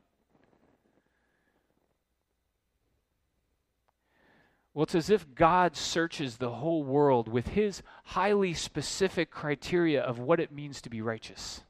Well, 4.75 4.85
it's 4.85 4.95
as 4.95 5.11
if 5.11 5.35
God 5.35 5.77
searches 5.77 6.37
the 6.37 6.51
whole 6.51 6.85
world 6.85 7.27
with 7.27 7.49
his 7.49 7.83
highly 8.05 8.55
specific 8.55 9.31
criteria 9.31 10.01
of 10.01 10.21
what 10.21 10.39
it 10.39 10.53
means 10.53 10.81
to 10.83 10.91
be 10.91 11.01
righteous. 11.01 11.63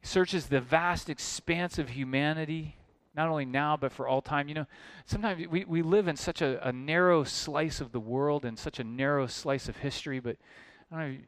He 0.00 0.06
searches 0.06 0.46
the 0.46 0.60
vast 0.60 1.10
expanse 1.10 1.78
of 1.78 1.90
humanity 1.90 2.76
not 3.16 3.28
only 3.28 3.46
now, 3.46 3.76
but 3.76 3.92
for 3.92 4.06
all 4.06 4.20
time. 4.20 4.48
You 4.48 4.54
know, 4.54 4.66
sometimes 5.06 5.46
we, 5.48 5.64
we 5.64 5.82
live 5.82 6.06
in 6.06 6.16
such 6.16 6.42
a, 6.42 6.66
a 6.66 6.72
narrow 6.72 7.24
slice 7.24 7.80
of 7.80 7.92
the 7.92 8.00
world 8.00 8.44
and 8.44 8.58
such 8.58 8.78
a 8.78 8.84
narrow 8.84 9.26
slice 9.26 9.68
of 9.68 9.78
history, 9.78 10.20
but 10.20 10.36
I 10.92 10.98
don't 10.98 11.12
know, 11.12 11.18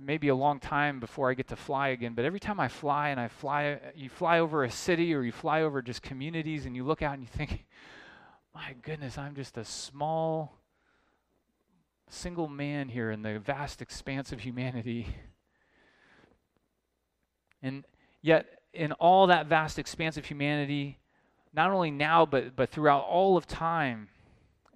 maybe 0.00 0.28
a 0.28 0.34
long 0.34 0.58
time 0.58 1.00
before 1.00 1.30
I 1.30 1.34
get 1.34 1.48
to 1.48 1.56
fly 1.56 1.88
again, 1.88 2.14
but 2.14 2.24
every 2.24 2.40
time 2.40 2.60
I 2.60 2.68
fly 2.68 3.10
and 3.10 3.20
I 3.20 3.28
fly, 3.28 3.78
you 3.94 4.10
fly 4.10 4.40
over 4.40 4.64
a 4.64 4.70
city 4.70 5.14
or 5.14 5.22
you 5.22 5.32
fly 5.32 5.62
over 5.62 5.80
just 5.80 6.02
communities 6.02 6.66
and 6.66 6.76
you 6.76 6.84
look 6.84 7.02
out 7.02 7.14
and 7.14 7.22
you 7.22 7.28
think, 7.28 7.66
my 8.54 8.74
goodness, 8.82 9.16
I'm 9.16 9.34
just 9.34 9.56
a 9.56 9.64
small, 9.64 10.58
single 12.08 12.48
man 12.48 12.88
here 12.88 13.10
in 13.10 13.22
the 13.22 13.38
vast 13.38 13.80
expanse 13.80 14.32
of 14.32 14.40
humanity. 14.40 15.06
And 17.62 17.84
yet, 18.22 18.46
in 18.76 18.92
all 18.92 19.26
that 19.28 19.46
vast 19.46 19.78
expanse 19.78 20.16
of 20.16 20.26
humanity, 20.26 20.98
not 21.52 21.70
only 21.70 21.90
now, 21.90 22.26
but, 22.26 22.54
but 22.54 22.70
throughout 22.70 23.04
all 23.04 23.36
of 23.36 23.46
time, 23.46 24.08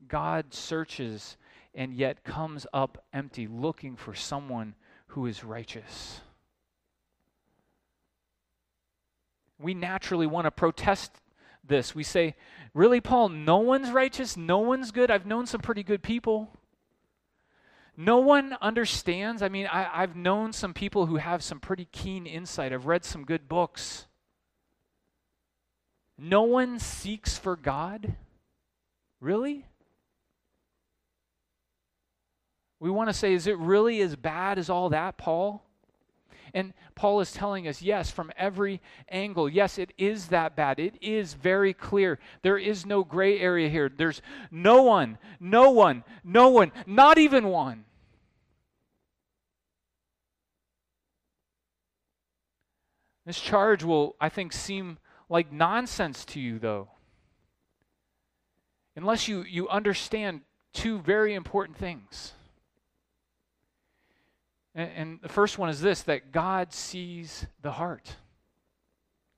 God 0.08 0.52
searches 0.52 1.36
and 1.74 1.94
yet 1.94 2.24
comes 2.24 2.66
up 2.72 3.04
empty, 3.12 3.46
looking 3.46 3.96
for 3.96 4.14
someone 4.14 4.74
who 5.08 5.26
is 5.26 5.44
righteous. 5.44 6.20
We 9.58 9.74
naturally 9.74 10.26
want 10.26 10.46
to 10.46 10.50
protest 10.50 11.12
this. 11.66 11.94
We 11.94 12.02
say, 12.02 12.34
Really, 12.72 13.00
Paul, 13.00 13.28
no 13.28 13.58
one's 13.58 13.90
righteous? 13.90 14.36
No 14.36 14.58
one's 14.58 14.90
good? 14.90 15.10
I've 15.10 15.26
known 15.26 15.46
some 15.46 15.60
pretty 15.60 15.82
good 15.82 16.02
people. 16.02 16.50
No 18.00 18.16
one 18.16 18.56
understands. 18.62 19.42
I 19.42 19.50
mean, 19.50 19.66
I, 19.66 19.82
have 19.82 20.16
known 20.16 20.54
some 20.54 20.72
people 20.72 21.04
who 21.04 21.16
have 21.16 21.42
some 21.42 21.60
pretty 21.60 21.86
keen 21.92 22.24
insight. 22.24 22.72
I've 22.72 22.86
read 22.86 23.04
some 23.04 23.26
good 23.26 23.46
books. 23.46 24.06
No 26.16 26.44
one 26.44 26.78
seeks 26.78 27.36
for 27.36 27.56
God? 27.56 28.14
Really? 29.20 29.66
We 32.78 32.88
want 32.88 33.10
to 33.10 33.12
say, 33.12 33.34
is 33.34 33.46
it 33.46 33.58
really 33.58 34.00
as 34.00 34.16
bad 34.16 34.58
as 34.58 34.70
all 34.70 34.88
that, 34.88 35.18
Paul? 35.18 35.62
And 36.54 36.72
Paul 36.94 37.20
is 37.20 37.32
telling 37.32 37.68
us, 37.68 37.82
yes, 37.82 38.10
from 38.10 38.32
every 38.34 38.80
angle, 39.10 39.46
yes, 39.46 39.76
it 39.76 39.92
is 39.98 40.28
that 40.28 40.56
bad. 40.56 40.80
It 40.80 40.94
is 41.02 41.34
very 41.34 41.74
clear. 41.74 42.18
There 42.40 42.56
is 42.56 42.86
no 42.86 43.04
gray 43.04 43.38
area 43.38 43.68
here. 43.68 43.90
There's 43.94 44.22
no 44.50 44.84
one, 44.84 45.18
no 45.38 45.70
one, 45.70 46.02
no 46.24 46.48
one, 46.48 46.72
not 46.86 47.18
even 47.18 47.48
one. 47.48 47.84
This 53.30 53.38
charge 53.40 53.84
will, 53.84 54.16
I 54.20 54.28
think, 54.28 54.52
seem 54.52 54.98
like 55.28 55.52
nonsense 55.52 56.24
to 56.24 56.40
you, 56.40 56.58
though. 56.58 56.88
Unless 58.96 59.28
you, 59.28 59.44
you 59.44 59.68
understand 59.68 60.40
two 60.72 60.98
very 60.98 61.34
important 61.34 61.78
things. 61.78 62.32
And, 64.74 64.90
and 64.96 65.18
the 65.22 65.28
first 65.28 65.58
one 65.58 65.68
is 65.68 65.80
this 65.80 66.02
that 66.02 66.32
God 66.32 66.72
sees 66.72 67.46
the 67.62 67.70
heart. 67.70 68.16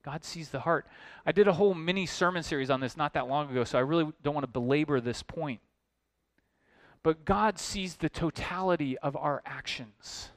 God 0.03 0.25
sees 0.25 0.49
the 0.49 0.61
heart. 0.61 0.87
I 1.27 1.33
did 1.33 1.47
a 1.47 1.53
whole 1.53 1.75
mini 1.75 2.07
sermon 2.07 2.43
series 2.43 2.71
on 2.71 2.81
this 2.81 2.97
not 2.97 3.13
that 3.13 3.29
long 3.29 3.51
ago, 3.51 3.63
so 3.63 3.77
I 3.77 3.83
really 3.83 4.11
don't 4.23 4.33
want 4.33 4.45
to 4.45 4.51
belabor 4.51 5.03
this 5.03 5.23
point. 5.23 5.61
But 7.03 7.27
God 7.27 7.59
sees 7.59 7.97
the 7.97 8.09
totality 8.09 8.97
of 9.01 9.17
our 9.17 9.43
actions. 9.45 10.31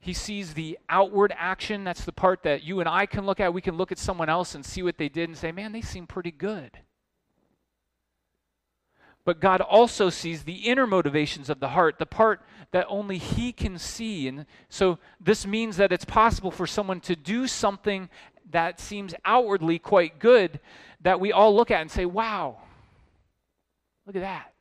He 0.00 0.12
sees 0.12 0.54
the 0.54 0.78
outward 0.88 1.32
action. 1.36 1.84
That's 1.84 2.04
the 2.04 2.12
part 2.12 2.42
that 2.42 2.64
you 2.64 2.80
and 2.80 2.88
I 2.88 3.06
can 3.06 3.26
look 3.26 3.38
at. 3.38 3.52
We 3.52 3.60
can 3.60 3.76
look 3.76 3.92
at 3.92 3.98
someone 3.98 4.28
else 4.28 4.54
and 4.54 4.64
see 4.64 4.82
what 4.82 4.98
they 4.98 5.08
did 5.08 5.28
and 5.28 5.36
say, 5.36 5.52
man, 5.52 5.72
they 5.72 5.82
seem 5.82 6.06
pretty 6.06 6.30
good. 6.30 6.78
But 9.24 9.40
God 9.40 9.60
also 9.60 10.08
sees 10.08 10.44
the 10.44 10.68
inner 10.68 10.86
motivations 10.86 11.50
of 11.50 11.60
the 11.60 11.68
heart, 11.68 11.98
the 11.98 12.06
part 12.06 12.40
that 12.72 12.86
only 12.88 13.18
He 13.18 13.52
can 13.52 13.78
see. 13.78 14.26
And 14.26 14.46
so 14.70 14.98
this 15.20 15.46
means 15.46 15.76
that 15.76 15.92
it's 15.92 16.06
possible 16.06 16.50
for 16.50 16.66
someone 16.66 17.00
to 17.00 17.14
do 17.14 17.46
something 17.46 18.08
that 18.50 18.80
seems 18.80 19.14
outwardly 19.24 19.78
quite 19.78 20.18
good 20.18 20.58
that 21.02 21.20
we 21.20 21.30
all 21.30 21.54
look 21.54 21.70
at 21.70 21.82
and 21.82 21.90
say, 21.90 22.06
wow, 22.06 22.56
Look 24.10 24.16
at 24.16 24.22
that. 24.22 24.52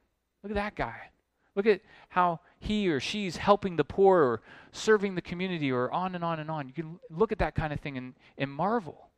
Look 0.43 0.51
at 0.51 0.55
that 0.55 0.75
guy. 0.75 1.09
Look 1.55 1.65
at 1.65 1.81
how 2.09 2.39
he 2.59 2.87
or 2.87 2.99
she's 2.99 3.37
helping 3.37 3.77
the 3.77 3.83
poor 3.83 4.19
or 4.19 4.41
serving 4.71 5.15
the 5.15 5.21
community 5.21 5.71
or 5.71 5.91
on 5.91 6.15
and 6.15 6.23
on 6.23 6.39
and 6.39 6.49
on. 6.49 6.67
You 6.67 6.73
can 6.73 6.99
look 7.09 7.31
at 7.31 7.39
that 7.39 7.55
kind 7.55 7.73
of 7.73 7.79
thing 7.79 7.97
and, 7.97 8.13
and 8.37 8.51
marvel. 8.51 9.09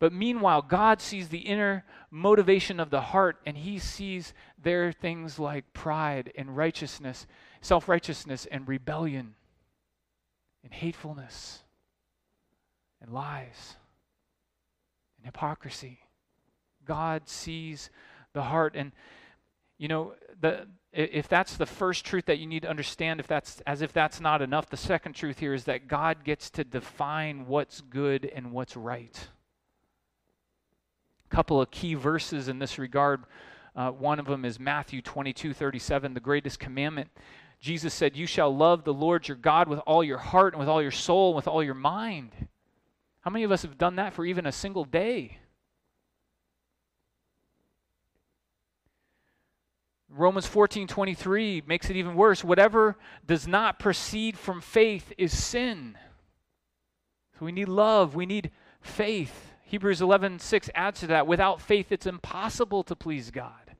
But 0.00 0.12
meanwhile, 0.12 0.62
God 0.62 1.00
sees 1.00 1.28
the 1.28 1.38
inner 1.38 1.84
motivation 2.10 2.78
of 2.78 2.90
the 2.90 3.00
heart 3.00 3.38
and 3.44 3.56
he 3.56 3.78
sees 3.78 4.32
there 4.62 4.92
things 4.92 5.38
like 5.38 5.72
pride 5.72 6.32
and 6.36 6.56
righteousness, 6.56 7.26
self 7.60 7.88
righteousness 7.88 8.46
and 8.50 8.68
rebellion 8.68 9.34
and 10.62 10.72
hatefulness 10.72 11.64
and 13.00 13.12
lies 13.12 13.76
and 15.16 15.26
hypocrisy. 15.26 16.00
God 16.84 17.28
sees 17.28 17.90
the 18.32 18.42
heart. 18.42 18.76
And, 18.76 18.92
you 19.78 19.88
know, 19.88 20.14
the, 20.40 20.66
if 20.92 21.28
that's 21.28 21.56
the 21.56 21.66
first 21.66 22.04
truth 22.04 22.26
that 22.26 22.38
you 22.38 22.46
need 22.46 22.62
to 22.62 22.68
understand, 22.68 23.20
if 23.20 23.26
that's 23.26 23.60
as 23.66 23.82
if 23.82 23.92
that's 23.92 24.20
not 24.20 24.42
enough, 24.42 24.68
the 24.68 24.76
second 24.76 25.14
truth 25.14 25.38
here 25.38 25.54
is 25.54 25.64
that 25.64 25.86
God 25.88 26.24
gets 26.24 26.50
to 26.50 26.64
define 26.64 27.46
what's 27.46 27.80
good 27.80 28.30
and 28.34 28.52
what's 28.52 28.76
right. 28.76 29.28
A 31.30 31.34
couple 31.34 31.60
of 31.60 31.70
key 31.70 31.94
verses 31.94 32.48
in 32.48 32.58
this 32.58 32.78
regard. 32.78 33.24
Uh, 33.76 33.90
one 33.90 34.18
of 34.18 34.26
them 34.26 34.44
is 34.44 34.58
Matthew 34.58 35.00
22 35.00 35.52
37, 35.52 36.14
the 36.14 36.20
greatest 36.20 36.58
commandment. 36.58 37.10
Jesus 37.60 37.92
said, 37.92 38.16
You 38.16 38.26
shall 38.26 38.54
love 38.54 38.84
the 38.84 38.94
Lord 38.94 39.28
your 39.28 39.36
God 39.36 39.68
with 39.68 39.80
all 39.80 40.02
your 40.02 40.18
heart 40.18 40.54
and 40.54 40.60
with 40.60 40.68
all 40.68 40.82
your 40.82 40.90
soul 40.90 41.30
and 41.30 41.36
with 41.36 41.48
all 41.48 41.62
your 41.62 41.74
mind. 41.74 42.32
How 43.20 43.30
many 43.30 43.44
of 43.44 43.52
us 43.52 43.62
have 43.62 43.78
done 43.78 43.96
that 43.96 44.14
for 44.14 44.24
even 44.24 44.46
a 44.46 44.52
single 44.52 44.84
day? 44.84 45.38
Romans 50.10 50.46
14:23 50.46 51.62
makes 51.66 51.90
it 51.90 51.96
even 51.96 52.14
worse. 52.14 52.42
Whatever 52.42 52.96
does 53.26 53.46
not 53.46 53.78
proceed 53.78 54.38
from 54.38 54.60
faith 54.60 55.12
is 55.18 55.36
sin. 55.36 55.98
So 57.38 57.44
we 57.44 57.52
need 57.52 57.68
love, 57.68 58.14
we 58.14 58.26
need 58.26 58.50
faith. 58.80 59.52
Hebrews 59.62 60.00
11:6 60.00 60.70
adds 60.74 61.00
to 61.00 61.06
that. 61.08 61.26
Without 61.26 61.60
faith 61.60 61.92
it's 61.92 62.06
impossible 62.06 62.82
to 62.84 62.96
please 62.96 63.30
God. 63.30 63.76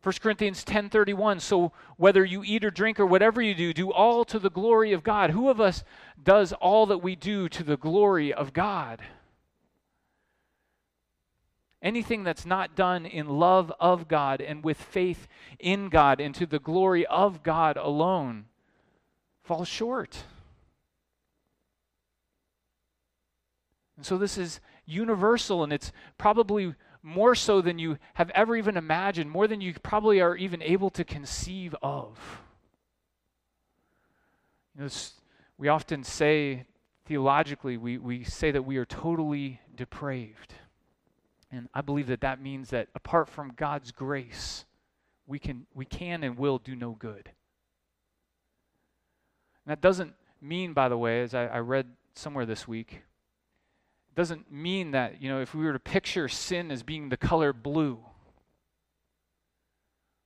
1 0.00 0.22
Corinthians 0.22 0.64
10:31 0.64 1.40
So 1.40 1.72
whether 1.96 2.24
you 2.24 2.42
eat 2.44 2.64
or 2.64 2.70
drink 2.70 2.98
or 2.98 3.06
whatever 3.06 3.42
you 3.42 3.54
do 3.54 3.74
do 3.74 3.92
all 3.92 4.24
to 4.24 4.38
the 4.38 4.50
glory 4.50 4.92
of 4.92 5.02
God. 5.02 5.30
Who 5.30 5.50
of 5.50 5.60
us 5.60 5.84
does 6.22 6.54
all 6.54 6.86
that 6.86 6.98
we 6.98 7.14
do 7.14 7.48
to 7.50 7.62
the 7.62 7.76
glory 7.76 8.32
of 8.32 8.54
God? 8.54 9.02
Anything 11.80 12.24
that's 12.24 12.44
not 12.44 12.74
done 12.74 13.06
in 13.06 13.28
love 13.28 13.72
of 13.78 14.08
God 14.08 14.40
and 14.40 14.64
with 14.64 14.80
faith 14.80 15.28
in 15.58 15.88
God 15.88 16.20
and 16.20 16.34
to 16.34 16.46
the 16.46 16.58
glory 16.58 17.06
of 17.06 17.42
God 17.42 17.76
alone 17.76 18.46
falls 19.44 19.68
short. 19.68 20.24
And 23.96 24.04
so 24.04 24.18
this 24.18 24.36
is 24.36 24.60
universal 24.86 25.62
and 25.62 25.72
it's 25.72 25.92
probably 26.16 26.74
more 27.02 27.34
so 27.34 27.60
than 27.60 27.78
you 27.78 27.98
have 28.14 28.30
ever 28.30 28.56
even 28.56 28.76
imagined, 28.76 29.30
more 29.30 29.46
than 29.46 29.60
you 29.60 29.74
probably 29.82 30.20
are 30.20 30.36
even 30.36 30.62
able 30.62 30.90
to 30.90 31.04
conceive 31.04 31.74
of. 31.80 32.42
You 34.76 34.84
know, 34.84 34.90
we 35.56 35.68
often 35.68 36.04
say 36.04 36.66
theologically, 37.06 37.76
we, 37.76 37.98
we 37.98 38.24
say 38.24 38.50
that 38.50 38.62
we 38.62 38.76
are 38.76 38.84
totally 38.84 39.60
depraved. 39.74 40.54
And 41.50 41.68
I 41.72 41.80
believe 41.80 42.08
that 42.08 42.20
that 42.20 42.42
means 42.42 42.70
that 42.70 42.88
apart 42.94 43.28
from 43.28 43.52
God's 43.56 43.90
grace, 43.90 44.64
we 45.26 45.38
can, 45.38 45.66
we 45.74 45.84
can 45.84 46.22
and 46.22 46.36
will 46.36 46.58
do 46.58 46.76
no 46.76 46.92
good. 46.92 47.30
And 49.64 49.72
that 49.72 49.80
doesn't 49.80 50.14
mean, 50.40 50.72
by 50.72 50.88
the 50.88 50.98
way, 50.98 51.22
as 51.22 51.34
I, 51.34 51.46
I 51.46 51.58
read 51.58 51.86
somewhere 52.14 52.46
this 52.46 52.68
week, 52.68 53.02
doesn't 54.14 54.50
mean 54.50 54.90
that, 54.90 55.22
you 55.22 55.28
know, 55.28 55.40
if 55.40 55.54
we 55.54 55.64
were 55.64 55.72
to 55.72 55.78
picture 55.78 56.28
sin 56.28 56.70
as 56.70 56.82
being 56.82 57.08
the 57.08 57.16
color 57.16 57.52
blue, 57.52 57.98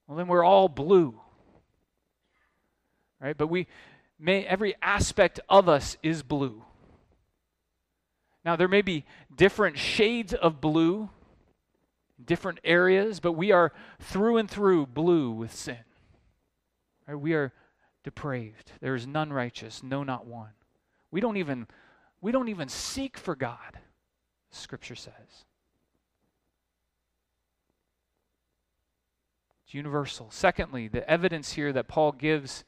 well, 0.07 0.17
then 0.17 0.29
we're 0.29 0.45
all 0.45 0.69
blue. 0.69 1.21
Right? 3.21 3.37
But 3.37 3.49
we 3.49 3.67
may, 4.19 4.45
every 4.45 4.75
aspect 4.83 5.41
of 5.49 5.69
us 5.69 5.97
is 6.03 6.23
blue. 6.23 6.65
Now, 8.45 8.57
there 8.57 8.69
may 8.69 8.83
be 8.83 9.05
different 9.35 9.79
shades 9.79 10.35
of 10.35 10.61
blue, 10.61 11.11
different 12.25 12.61
areas, 12.65 13.21
but 13.21 13.33
we 13.33 13.53
are 13.53 13.73
through 14.01 14.39
and 14.39 14.51
through 14.51 14.87
blue 14.87 15.31
with 15.31 15.55
sin. 15.55 15.79
Right? 17.07 17.15
We 17.15 17.35
are 17.35 17.53
depraved. 18.03 18.73
There 18.81 18.95
is 18.95 19.07
none 19.07 19.33
righteous, 19.33 19.83
no, 19.83 20.03
not 20.03 20.27
one. 20.27 20.51
We 21.11 21.21
don't 21.21 21.37
even, 21.37 21.69
we 22.21 22.33
don't 22.33 22.49
even 22.49 22.69
seek 22.69 23.17
for 23.17 23.37
God, 23.37 23.79
Scripture 24.51 24.97
says. 24.97 25.45
It's 29.65 29.75
universal. 29.75 30.31
Secondly, 30.31 30.89
the 30.89 31.09
evidence 31.09 31.53
here 31.53 31.73
that 31.73 31.87
Paul 31.87 32.13
gives 32.13 32.65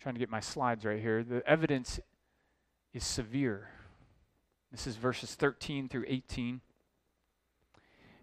trying 0.00 0.14
to 0.14 0.18
get 0.18 0.30
my 0.30 0.40
slides 0.40 0.84
right 0.84 1.00
here. 1.00 1.22
The 1.24 1.46
evidence 1.48 2.00
is 2.94 3.04
severe. 3.04 3.70
This 4.70 4.86
is 4.86 4.96
verses 4.96 5.34
13 5.34 5.88
through 5.88 6.04
18. 6.06 6.60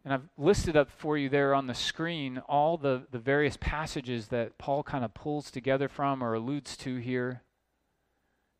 And 0.03 0.13
I've 0.13 0.29
listed 0.37 0.77
up 0.77 0.91
for 0.91 1.17
you 1.17 1.29
there 1.29 1.55
on 1.55 1.65
the 1.65 1.73
screen 1.73 2.37
all 2.47 2.77
the, 2.77 3.07
the 3.11 3.17
various 3.17 3.57
passages 3.59 4.27
that 4.27 4.57
Paul 4.59 4.83
kind 4.83 5.03
of 5.03 5.13
pulls 5.15 5.49
together 5.49 5.89
from 5.89 6.23
or 6.23 6.35
alludes 6.35 6.77
to 6.77 6.97
here. 6.97 7.41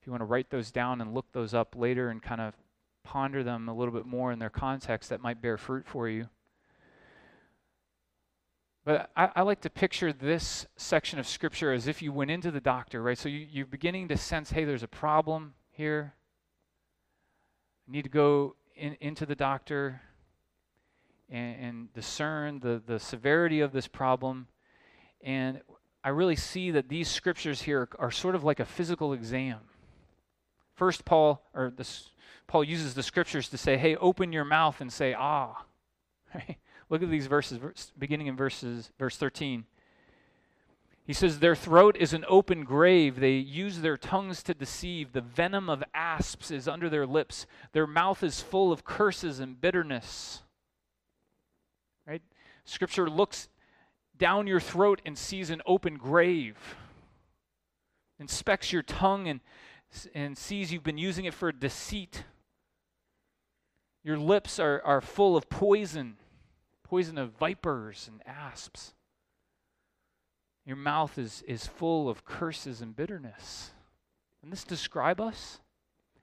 If 0.01 0.07
you 0.07 0.11
want 0.11 0.21
to 0.21 0.25
write 0.25 0.49
those 0.49 0.71
down 0.71 1.01
and 1.01 1.13
look 1.13 1.31
those 1.31 1.53
up 1.53 1.75
later 1.75 2.09
and 2.09 2.21
kind 2.21 2.41
of 2.41 2.55
ponder 3.03 3.43
them 3.43 3.69
a 3.69 3.75
little 3.75 3.93
bit 3.93 4.07
more 4.07 4.31
in 4.31 4.39
their 4.39 4.49
context, 4.49 5.09
that 5.09 5.21
might 5.21 5.41
bear 5.41 5.57
fruit 5.57 5.85
for 5.85 6.09
you. 6.09 6.29
But 8.85 9.09
I, 9.17 9.31
I, 9.37 9.41
like 9.41 9.61
to 9.61 9.69
picture 9.71 10.13
this 10.13 10.67
section 10.77 11.17
of 11.17 11.27
Scripture 11.27 11.73
as 11.73 11.87
if 11.87 12.03
you 12.03 12.13
went 12.13 12.29
into 12.29 12.51
the 12.51 12.61
doctor, 12.61 13.01
right? 13.01 13.17
So 13.17 13.27
you, 13.27 13.47
you're 13.49 13.65
beginning 13.65 14.09
to 14.09 14.17
sense, 14.17 14.51
hey, 14.51 14.63
there's 14.63 14.83
a 14.83 14.87
problem 14.87 15.55
here. 15.71 16.13
I 17.87 17.91
need 17.91 18.03
to 18.03 18.09
go 18.09 18.55
in, 18.75 18.95
into 19.01 19.25
the 19.25 19.33
doctor 19.33 20.01
and, 21.31 21.55
and 21.59 21.93
discern 21.93 22.59
the, 22.59 22.79
the 22.85 22.99
severity 22.99 23.61
of 23.61 23.71
this 23.71 23.87
problem. 23.87 24.47
And 25.23 25.61
I 26.03 26.09
really 26.09 26.35
see 26.35 26.69
that 26.69 26.87
these 26.87 27.07
scriptures 27.07 27.63
here 27.63 27.89
are 27.97 28.11
sort 28.11 28.35
of 28.35 28.43
like 28.43 28.59
a 28.59 28.65
physical 28.65 29.13
exam. 29.13 29.61
First, 30.75 31.05
Paul 31.05 31.41
or 31.55 31.73
this, 31.75 32.11
Paul 32.45 32.63
uses 32.63 32.93
the 32.93 33.01
scriptures 33.01 33.49
to 33.49 33.57
say, 33.57 33.77
"Hey, 33.77 33.95
open 33.95 34.31
your 34.31 34.45
mouth 34.45 34.79
and 34.81 34.93
say 34.93 35.15
ah." 35.17 35.63
Right? 36.35 36.57
Look 36.89 37.01
at 37.01 37.09
these 37.09 37.27
verses, 37.27 37.59
beginning 37.97 38.27
in 38.27 38.35
verses, 38.35 38.91
verse 38.99 39.17
13. 39.17 39.65
He 41.05 41.13
says, 41.13 41.39
Their 41.39 41.55
throat 41.55 41.95
is 41.99 42.13
an 42.13 42.25
open 42.27 42.63
grave. 42.63 43.19
They 43.19 43.33
use 43.33 43.79
their 43.79 43.97
tongues 43.97 44.41
to 44.43 44.53
deceive. 44.53 45.11
The 45.11 45.21
venom 45.21 45.69
of 45.69 45.83
asps 45.93 46.51
is 46.51 46.67
under 46.67 46.89
their 46.89 47.05
lips. 47.05 47.45
Their 47.73 47.87
mouth 47.87 48.23
is 48.23 48.41
full 48.41 48.71
of 48.71 48.83
curses 48.83 49.39
and 49.39 49.59
bitterness. 49.59 50.41
Right? 52.07 52.23
Scripture 52.65 53.09
looks 53.09 53.49
down 54.17 54.47
your 54.47 54.59
throat 54.59 55.01
and 55.05 55.17
sees 55.17 55.49
an 55.49 55.61
open 55.65 55.97
grave, 55.97 56.75
inspects 58.19 58.71
your 58.71 58.83
tongue 58.83 59.27
and, 59.27 59.41
and 60.13 60.37
sees 60.37 60.71
you've 60.71 60.83
been 60.83 60.97
using 60.97 61.25
it 61.25 61.33
for 61.33 61.51
deceit. 61.51 62.23
Your 64.03 64.17
lips 64.17 64.59
are, 64.59 64.81
are 64.85 65.01
full 65.01 65.35
of 65.35 65.49
poison 65.49 66.17
poison 66.85 67.17
of 67.17 67.31
vipers 67.31 68.07
and 68.07 68.21
asps. 68.27 68.93
Your 70.65 70.77
mouth 70.77 71.17
is, 71.17 71.43
is 71.47 71.65
full 71.65 72.07
of 72.07 72.25
curses 72.25 72.79
and 72.79 72.95
bitterness. 72.95 73.71
Doesn't 74.39 74.51
this 74.51 74.63
describe 74.63 75.19
us? 75.19 75.59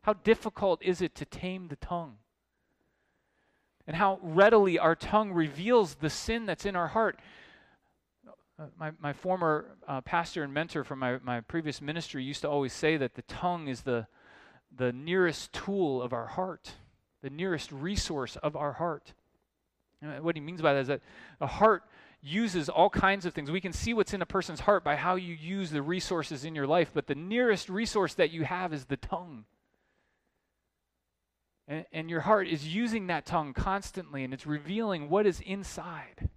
How 0.03 0.15
difficult 0.15 0.81
is 0.83 1.03
it 1.03 1.15
to 1.17 1.25
tame 1.25 1.69
the 1.69 1.77
tongue? 1.77 2.15
And 3.87 3.97
how 3.97 4.21
readily 4.23 4.79
our 4.79 4.95
tongue 4.95 5.33
reveals 5.33 5.97
the 5.97 6.11
sin 6.11 6.47
that's 6.47 6.65
in 6.65 6.77
our 6.77 6.89
heart. 6.89 7.19
Uh, 8.59 8.67
my, 8.79 8.93
my 9.01 9.13
former 9.13 9.67
uh, 9.89 10.01
pastor 10.01 10.45
and 10.45 10.55
mentor 10.55 10.85
from 10.85 11.01
my, 11.01 11.19
my 11.25 11.41
previous 11.41 11.81
ministry 11.81 12.23
used 12.23 12.43
to 12.43 12.49
always 12.49 12.73
say 12.73 12.97
that 12.97 13.15
the 13.15 13.23
tongue 13.23 13.67
is 13.67 13.83
the, 13.83 14.07
the 14.77 14.93
nearest 14.93 15.53
tool 15.53 16.01
of 16.01 16.13
our 16.13 16.29
heart, 16.29 16.73
the 17.23 17.31
nearest 17.31 17.73
resource 17.73 18.37
of 18.37 18.55
our 18.55 18.75
heart. 18.75 19.15
What 20.21 20.37
he 20.37 20.41
means 20.41 20.61
by 20.61 20.75
that 20.75 20.81
is 20.81 20.89
that 20.89 21.01
a 21.41 21.47
heart 21.47 21.85
uses 22.23 22.69
all 22.69 22.91
kinds 22.91 23.27
of 23.27 23.35
things. 23.35 23.51
We 23.51 23.61
can 23.61 23.73
see 23.73 23.95
what's 23.95 24.15
in 24.15 24.23
a 24.23 24.27
person's 24.27 24.61
heart 24.61 24.85
by 24.85 24.97
how 24.97 25.17
you 25.17 25.35
use 25.35 25.71
the 25.71 25.83
resources 25.83 26.45
in 26.45 26.55
your 26.55 26.67
life, 26.67 26.91
but 26.95 27.07
the 27.07 27.15
nearest 27.15 27.69
resource 27.69 28.15
that 28.15 28.31
you 28.31 28.45
have 28.45 28.73
is 28.73 28.85
the 28.85 28.97
tongue. 28.97 29.45
And, 31.69 31.87
and 31.93 32.11
your 32.11 32.21
heart 32.21 32.49
is 32.49 32.75
using 32.75 33.09
that 33.09 33.27
tongue 33.27 33.55
constantly, 33.55 34.25
and 34.25 34.33
it's 34.33 34.47
revealing 34.47 35.09
what 35.09 35.27
is 35.27 35.41
inside. 35.41 36.29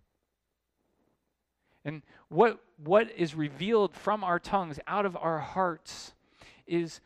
And 1.84 2.02
what, 2.30 2.60
what 2.84 3.12
is 3.16 3.36
revealed 3.36 3.94
from 3.94 4.24
our 4.24 4.40
tongues 4.40 4.80
out 4.88 5.06
of 5.06 5.16
our 5.16 5.40
hearts 5.40 6.14
is 6.66 7.00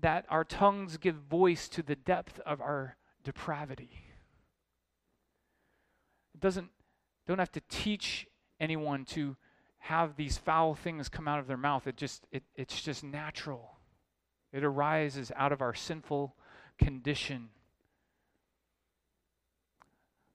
that 0.00 0.26
our 0.28 0.44
tongues 0.44 0.96
give 0.96 1.14
voice 1.14 1.68
to 1.68 1.82
the 1.82 1.94
depth 1.94 2.40
of 2.40 2.60
our 2.60 2.96
depravity. 3.22 4.05
Doesn't 6.40 6.70
don't 7.26 7.38
have 7.38 7.52
to 7.52 7.62
teach 7.68 8.26
anyone 8.60 9.04
to 9.06 9.36
have 9.78 10.16
these 10.16 10.38
foul 10.38 10.74
things 10.74 11.08
come 11.08 11.28
out 11.28 11.38
of 11.38 11.46
their 11.46 11.56
mouth. 11.56 11.86
It 11.86 11.96
just 11.96 12.26
it, 12.32 12.42
it's 12.54 12.80
just 12.82 13.04
natural. 13.04 13.76
It 14.52 14.64
arises 14.64 15.32
out 15.36 15.52
of 15.52 15.60
our 15.60 15.74
sinful 15.74 16.34
condition. 16.78 17.50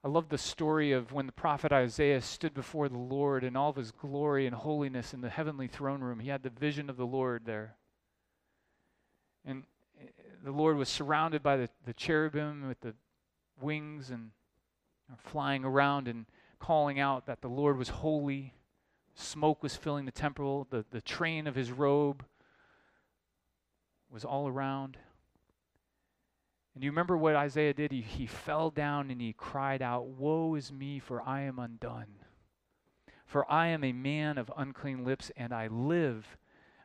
I 0.04 0.08
love 0.08 0.30
the 0.30 0.38
story 0.38 0.92
of 0.92 1.12
when 1.12 1.28
the 1.28 1.32
prophet 1.32 1.72
Isaiah 1.72 2.22
stood 2.22 2.56
before 2.56 2.90
the 2.90 2.98
Lord 2.98 3.44
in 3.44 3.56
all 3.56 3.70
of 3.70 3.76
his 3.76 3.92
glory 3.92 4.48
and 4.48 4.56
holiness 4.56 5.14
in 5.14 5.22
the 5.22 5.30
heavenly 5.30 5.68
throne 5.68 6.02
room. 6.02 6.20
He 6.20 6.30
had 6.30 6.42
the 6.42 6.50
vision 6.50 6.90
of 6.90 6.98
the 6.98 7.06
Lord 7.06 7.44
there. 7.46 7.76
And 9.46 9.64
eh, 10.00 10.08
the 10.44 10.52
Lord 10.52 10.78
was 10.78 10.90
surrounded 10.90 11.44
by 11.44 11.58
the, 11.58 11.70
the 11.86 11.94
cherubim 11.94 12.68
with 12.68 12.82
the 12.82 12.96
wings 13.60 14.10
and 14.10 14.32
flying 15.19 15.63
around 15.63 16.08
and 16.08 16.26
calling 16.60 17.00
out 17.00 17.26
that 17.26 17.41
the 17.41 17.47
Lord 17.47 17.78
was 17.78 17.89
holy. 17.89 18.54
Smoke 19.15 19.62
was 19.62 19.76
filling 19.76 20.06
the 20.06 20.12
temple, 20.12 20.67
the, 20.69 20.86
the 20.91 21.02
train 21.02 21.47
of 21.47 21.56
his 21.56 21.71
robe 21.71 22.24
was 24.10 24.26
all 24.26 24.47
around. 24.47 24.97
And 26.74 26.84
you 26.84 26.89
remember 26.89 27.17
what 27.17 27.36
Isaiah 27.36 27.74
did? 27.74 27.91
He, 27.91 28.02
he 28.02 28.26
fell 28.26 28.69
down 28.69 29.12
and 29.12 29.21
he 29.21 29.34
cried 29.34 29.82
out, 29.82 30.08
Woe 30.08 30.56
is 30.56 30.71
me, 30.71 31.00
for 31.00 31.21
I 31.21 31.41
am 31.41 31.60
undone. 31.60 32.15
For 33.26 33.50
I 33.52 33.67
am 33.67 33.84
a 33.84 33.93
man 33.93 34.38
of 34.38 34.52
unclean 34.58 35.04
lips, 35.04 35.32
and 35.38 35.54
I 35.54 35.67
live, 35.67 36.38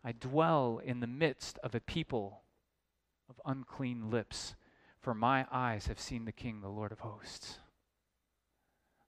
I 0.05 0.13
dwell 0.13 0.81
in 0.85 1.01
the 1.01 1.07
midst 1.07 1.59
of 1.59 1.75
a 1.75 1.81
people 1.81 2.43
of 3.29 3.41
unclean 3.45 4.11
lips. 4.11 4.55
For 5.01 5.15
my 5.15 5.47
eyes 5.51 5.87
have 5.87 6.01
seen 6.01 6.25
the 6.25 6.33
King, 6.33 6.61
the 6.61 6.69
Lord 6.69 6.93
of 6.93 7.01
hosts. 7.01 7.59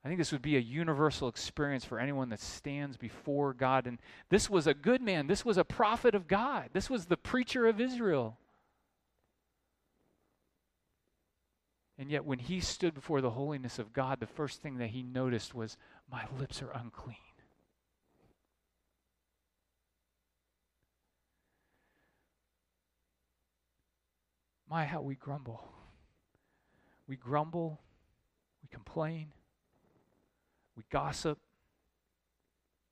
I 0.05 0.09
think 0.09 0.19
this 0.19 0.33
would 0.33 0.43
be 0.43 0.57
a 0.57 0.61
universal 0.61 1.29
experience 1.29 1.85
for 1.85 1.99
anyone 1.99 2.29
that 2.29 2.41
stands 2.41 2.97
before 2.97 3.53
God. 3.53 3.87
And 3.87 3.99
this 4.29 4.49
was 4.49 4.67
a 4.67 4.75
good 4.75 5.03
man. 5.03 5.27
This 5.27 5.45
was 5.45 5.59
a 5.59 5.65
prophet 5.65 6.15
of 6.15 6.29
God. 6.29 6.71
This 6.73 6.89
was 6.89 7.07
the 7.07 7.17
preacher 7.17 7.67
of 7.67 7.81
Israel. 7.81 8.39
And 11.99 12.13
yet, 12.13 12.25
when 12.25 12.39
he 12.39 12.61
stood 12.61 12.95
before 12.95 13.21
the 13.21 13.31
holiness 13.31 13.81
of 13.81 13.93
God, 13.93 14.21
the 14.21 14.27
first 14.27 14.63
thing 14.63 14.79
that 14.79 14.91
he 14.91 15.03
noticed 15.03 15.53
was, 15.53 15.77
My 16.11 16.27
lips 16.39 16.63
are 16.63 16.71
unclean. 16.71 17.17
My, 24.71 24.85
how 24.85 25.01
we 25.01 25.17
grumble. 25.17 25.67
We 27.09 27.17
grumble, 27.17 27.81
we 28.63 28.69
complain, 28.69 29.33
we 30.79 30.85
gossip, 30.91 31.39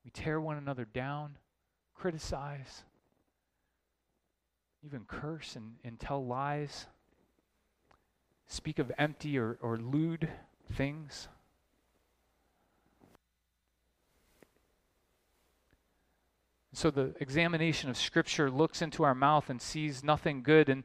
we 0.05 0.11
tear 0.11 0.39
one 0.39 0.59
another 0.59 0.85
down, 0.85 1.39
criticize, 1.95 2.83
even 4.85 5.07
curse 5.07 5.57
and, 5.57 5.77
and 5.83 5.99
tell 5.99 6.25
lies 6.25 6.87
speak 8.47 8.79
of 8.79 8.93
empty 8.99 9.39
or, 9.39 9.59
or 9.61 9.77
lewd 9.77 10.29
things. 10.73 11.29
So 16.73 16.91
the 16.91 17.15
examination 17.21 17.89
of 17.89 17.97
Scripture 17.97 18.51
looks 18.51 18.83
into 18.83 19.03
our 19.03 19.15
mouth 19.15 19.49
and 19.49 19.63
sees 19.63 20.05
nothing 20.05 20.43
good. 20.43 20.69
And 20.69 20.85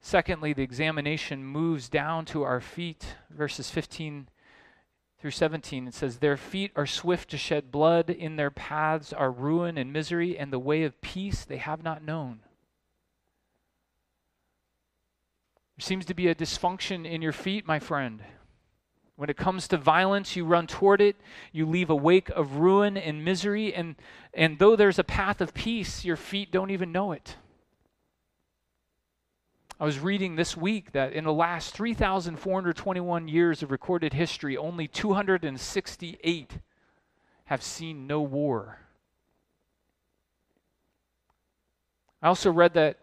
secondly, 0.00 0.54
the 0.54 0.62
examination 0.62 1.44
moves 1.44 1.90
down 1.90 2.24
to 2.26 2.42
our 2.42 2.60
feet. 2.60 3.16
Verses 3.30 3.68
15 3.68 4.28
through 5.20 5.30
17, 5.30 5.88
it 5.88 5.94
says, 5.94 6.18
Their 6.18 6.36
feet 6.36 6.72
are 6.76 6.86
swift 6.86 7.30
to 7.30 7.38
shed 7.38 7.70
blood, 7.70 8.10
in 8.10 8.36
their 8.36 8.50
paths 8.50 9.12
are 9.12 9.30
ruin 9.30 9.78
and 9.78 9.92
misery, 9.92 10.38
and 10.38 10.52
the 10.52 10.58
way 10.58 10.82
of 10.82 11.00
peace 11.00 11.44
they 11.44 11.56
have 11.56 11.82
not 11.82 12.04
known. 12.04 12.40
There 15.76 15.84
seems 15.84 16.04
to 16.06 16.14
be 16.14 16.28
a 16.28 16.34
dysfunction 16.34 17.06
in 17.06 17.22
your 17.22 17.32
feet, 17.32 17.66
my 17.66 17.78
friend. 17.78 18.22
When 19.16 19.30
it 19.30 19.38
comes 19.38 19.66
to 19.68 19.78
violence, 19.78 20.36
you 20.36 20.44
run 20.44 20.66
toward 20.66 21.00
it, 21.00 21.16
you 21.50 21.66
leave 21.66 21.88
a 21.88 21.96
wake 21.96 22.28
of 22.30 22.56
ruin 22.56 22.98
and 22.98 23.24
misery, 23.24 23.72
and, 23.72 23.96
and 24.34 24.58
though 24.58 24.76
there's 24.76 24.98
a 24.98 25.04
path 25.04 25.40
of 25.40 25.54
peace, 25.54 26.04
your 26.04 26.16
feet 26.16 26.50
don't 26.50 26.70
even 26.70 26.92
know 26.92 27.12
it. 27.12 27.36
I 29.78 29.84
was 29.84 29.98
reading 29.98 30.36
this 30.36 30.56
week 30.56 30.92
that 30.92 31.12
in 31.12 31.24
the 31.24 31.32
last 31.32 31.74
3,421 31.74 33.28
years 33.28 33.62
of 33.62 33.70
recorded 33.70 34.14
history, 34.14 34.56
only 34.56 34.88
268 34.88 36.58
have 37.44 37.62
seen 37.62 38.06
no 38.06 38.22
war. 38.22 38.78
I 42.22 42.28
also 42.28 42.50
read 42.50 42.72
that 42.72 42.98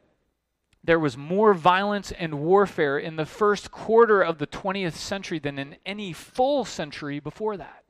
there 0.83 0.99
was 0.99 1.15
more 1.15 1.53
violence 1.53 2.11
and 2.11 2.39
warfare 2.39 2.97
in 2.97 3.17
the 3.17 3.25
first 3.25 3.69
quarter 3.69 4.21
of 4.21 4.39
the 4.39 4.47
20th 4.47 4.93
century 4.93 5.37
than 5.37 5.59
in 5.59 5.77
any 5.85 6.11
full 6.11 6.65
century 6.65 7.19
before 7.19 7.55
that. 7.55 7.83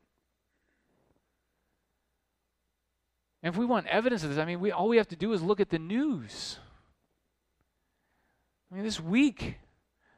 And 3.41 3.53
if 3.53 3.57
we 3.57 3.65
want 3.65 3.87
evidence 3.87 4.23
of 4.23 4.29
this, 4.29 4.39
I 4.39 4.45
mean, 4.45 4.59
we, 4.59 4.71
all 4.71 4.89
we 4.89 4.97
have 4.97 5.07
to 5.07 5.15
do 5.15 5.31
is 5.31 5.41
look 5.41 5.59
at 5.61 5.69
the 5.69 5.79
news. 5.79 6.59
I 8.73 8.75
mean, 8.75 8.85
this 8.85 8.99
week, 8.99 9.59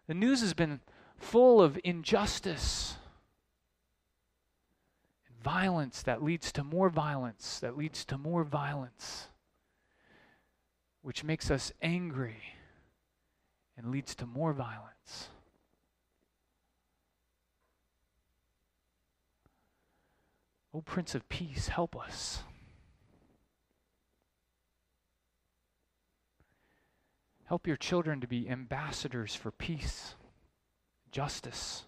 the 0.07 0.13
news 0.13 0.39
has 0.39 0.53
been 0.53 0.79
full 1.17 1.61
of 1.61 1.77
injustice 1.83 2.95
and 5.27 5.43
violence 5.43 6.01
that 6.03 6.23
leads 6.23 6.53
to 6.53 6.63
more 6.63 6.89
violence, 6.89 7.59
that 7.59 7.77
leads 7.77 8.05
to 8.05 8.17
more 8.17 8.45
violence, 8.45 9.27
which 11.01 11.21
makes 11.21 11.51
us 11.51 11.73
angry 11.81 12.37
and 13.75 13.91
leads 13.91 14.15
to 14.15 14.25
more 14.25 14.53
violence. 14.53 15.27
O 20.73 20.79
Prince 20.79 21.13
of 21.13 21.27
Peace, 21.27 21.67
help 21.67 21.93
us. 21.93 22.43
Help 27.45 27.67
your 27.67 27.77
children 27.77 28.21
to 28.21 28.27
be 28.27 28.49
ambassadors 28.49 29.35
for 29.35 29.51
peace, 29.51 30.15
justice. 31.11 31.83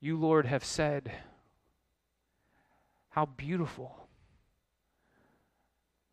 You, 0.00 0.18
Lord, 0.18 0.46
have 0.46 0.64
said, 0.64 1.12
How 3.10 3.26
beautiful, 3.26 4.08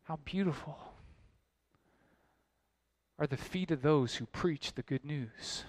how 0.03 0.19
beautiful 0.23 0.77
are 3.19 3.27
the 3.27 3.35
feet 3.35 3.69
of 3.69 3.81
those 3.81 4.15
who 4.15 4.25
preach 4.25 4.73
the 4.73 4.81
good 4.81 5.03
news. 5.03 5.65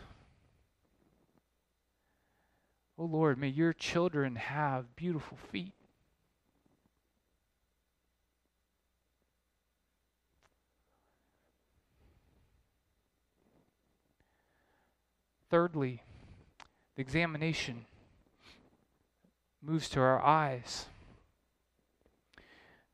Oh 2.96 3.04
Lord, 3.04 3.38
may 3.38 3.48
your 3.48 3.72
children 3.72 4.36
have 4.36 4.94
beautiful 4.94 5.36
feet. 5.36 5.72
Thirdly, 15.50 16.02
the 16.94 17.02
examination 17.02 17.86
moves 19.60 19.88
to 19.90 20.00
our 20.00 20.24
eyes. 20.24 20.86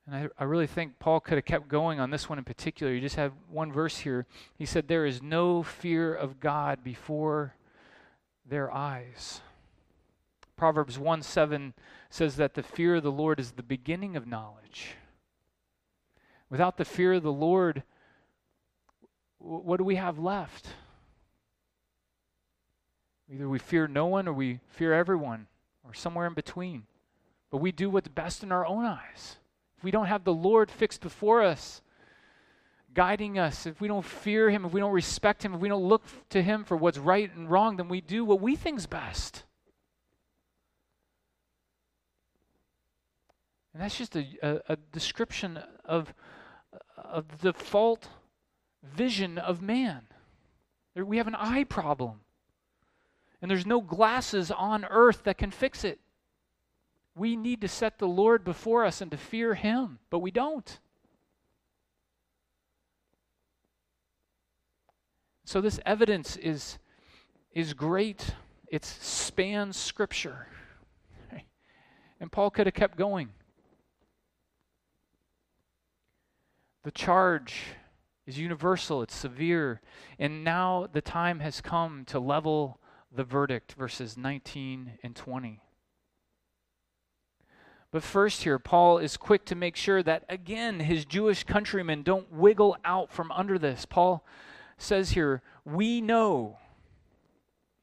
And 0.07 0.14
I, 0.16 0.29
I 0.42 0.45
really 0.45 0.66
think 0.66 0.99
Paul 0.99 1.21
could 1.21 1.37
have 1.37 1.45
kept 1.45 1.69
going 1.69 2.01
on 2.01 2.11
this 2.11 2.29
one 2.29 2.38
in 2.38 2.45
particular. 2.45 2.92
You 2.92 3.01
just 3.01 3.16
have 3.16 3.33
one 3.51 3.73
verse 3.73 3.99
here. 3.99 4.27
He 4.57 4.64
said, 4.64 4.88
There 4.88 5.05
is 5.05 5.23
no 5.23 5.62
fear 5.62 6.14
of 6.14 6.40
God 6.40 6.83
before 6.83 7.55
their 8.49 8.73
eyes. 8.73 9.40
Proverbs 10.57 10.99
1 10.99 11.23
7 11.23 11.75
says 12.09 12.37
that 12.37 12.55
the 12.55 12.62
fear 12.62 12.97
of 12.97 13.03
the 13.03 13.12
Lord 13.12 13.38
is 13.38 13.53
the 13.53 13.62
beginning 13.62 14.16
of 14.16 14.27
knowledge. 14.27 14.95
Without 16.49 16.79
the 16.79 16.85
fear 16.85 17.14
of 17.14 17.23
the 17.23 17.33
Lord, 17.33 17.83
what 19.38 19.77
do 19.77 19.85
we 19.85 19.97
have 19.97 20.19
left? 20.19 20.69
Either 23.33 23.49
we 23.49 23.59
fear 23.59 23.89
no 23.89 24.07
one 24.07 24.29
or 24.29 24.33
we 24.33 24.61
fear 24.69 24.93
everyone, 24.93 25.47
or 25.85 25.95
somewhere 25.95 26.27
in 26.27 26.35
between. 26.35 26.85
But 27.51 27.59
we 27.59 27.73
do 27.73 27.91
what's 27.91 28.09
best 28.09 28.43
in 28.43 28.53
our 28.53 28.67
own 28.67 28.85
eyes 28.85 29.37
if 29.77 29.85
we 29.85 29.91
don't 29.91 30.07
have 30.07 30.25
the 30.25 30.33
Lord 30.33 30.71
fixed 30.71 31.01
before 31.01 31.43
us, 31.43 31.83
guiding 32.95 33.39
us, 33.39 33.67
if 33.67 33.81
we 33.81 33.89
don't 33.89 34.05
fear 34.05 34.51
Him, 34.51 34.65
if 34.65 34.73
we 34.73 34.81
don't 34.81 34.93
respect 34.93 35.45
Him, 35.45 35.55
if 35.55 35.61
we 35.61 35.69
don't 35.69 35.85
look 35.85 36.03
to 36.31 36.43
Him 36.43 36.65
for 36.65 36.77
what's 36.77 36.99
right 36.99 37.35
and 37.35 37.51
wrong, 37.51 37.77
then 37.77 37.89
we 37.89 38.01
do 38.01 38.25
what 38.25 38.41
we 38.41 38.57
think's 38.57 38.87
best. 38.87 39.45
And 43.75 43.83
that's 43.83 43.99
just 43.99 44.17
a, 44.17 44.27
a, 44.43 44.61
a 44.71 44.77
description 44.93 45.61
of, 45.85 46.15
of 46.97 47.43
the 47.43 47.53
default 47.53 48.09
vision 48.83 49.37
of 49.37 49.61
man. 49.61 50.07
We 50.95 51.19
have 51.19 51.27
an 51.27 51.35
eye 51.35 51.65
problem. 51.65 52.21
And 53.46 53.50
there's 53.52 53.64
no 53.64 53.80
glasses 53.80 54.50
on 54.50 54.85
earth 54.87 55.22
that 55.22 55.38
can 55.38 55.52
fix 55.52 55.85
it. 55.85 56.00
We 57.14 57.37
need 57.37 57.61
to 57.61 57.68
set 57.68 58.00
the 58.00 58.09
Lord 58.09 58.42
before 58.42 58.85
us 58.85 59.00
and 59.00 59.09
to 59.12 59.16
fear 59.16 59.54
Him, 59.54 60.00
but 60.11 60.18
we 60.18 60.32
don't. 60.32 60.80
So 65.44 65.61
this 65.61 65.78
evidence 65.87 66.37
is, 66.37 66.78
is 67.52 67.72
great. 67.72 68.35
It 68.66 68.85
spans 68.85 69.76
Scripture. 69.76 70.48
And 72.18 72.32
Paul 72.32 72.50
could 72.50 72.66
have 72.66 72.74
kept 72.74 72.98
going. 72.98 73.28
The 76.82 76.90
charge 76.90 77.62
is 78.26 78.40
universal, 78.40 79.02
it's 79.02 79.14
severe, 79.14 79.80
and 80.18 80.42
now 80.42 80.88
the 80.92 81.00
time 81.00 81.38
has 81.38 81.61
come 81.61 82.04
to 82.06 82.18
level 82.18 82.80
the 83.16 83.24
verdict, 83.24 83.72
verses 83.72 84.16
19 84.16 84.98
and 85.02 85.16
20. 85.16 85.61
But 87.90 88.02
first, 88.02 88.42
here, 88.42 88.59
Paul 88.59 88.98
is 88.98 89.16
quick 89.16 89.44
to 89.46 89.55
make 89.55 89.76
sure 89.76 90.02
that, 90.02 90.24
again, 90.29 90.81
his 90.81 91.05
Jewish 91.05 91.44
countrymen 91.44 92.02
don't 92.02 92.31
wiggle 92.31 92.76
out 92.85 93.11
from 93.11 93.33
under 93.33 93.59
this. 93.59 93.87
Paul 93.87 94.24
says 94.76 95.11
here, 95.11 95.42
We 95.64 96.00
know. 96.00 96.59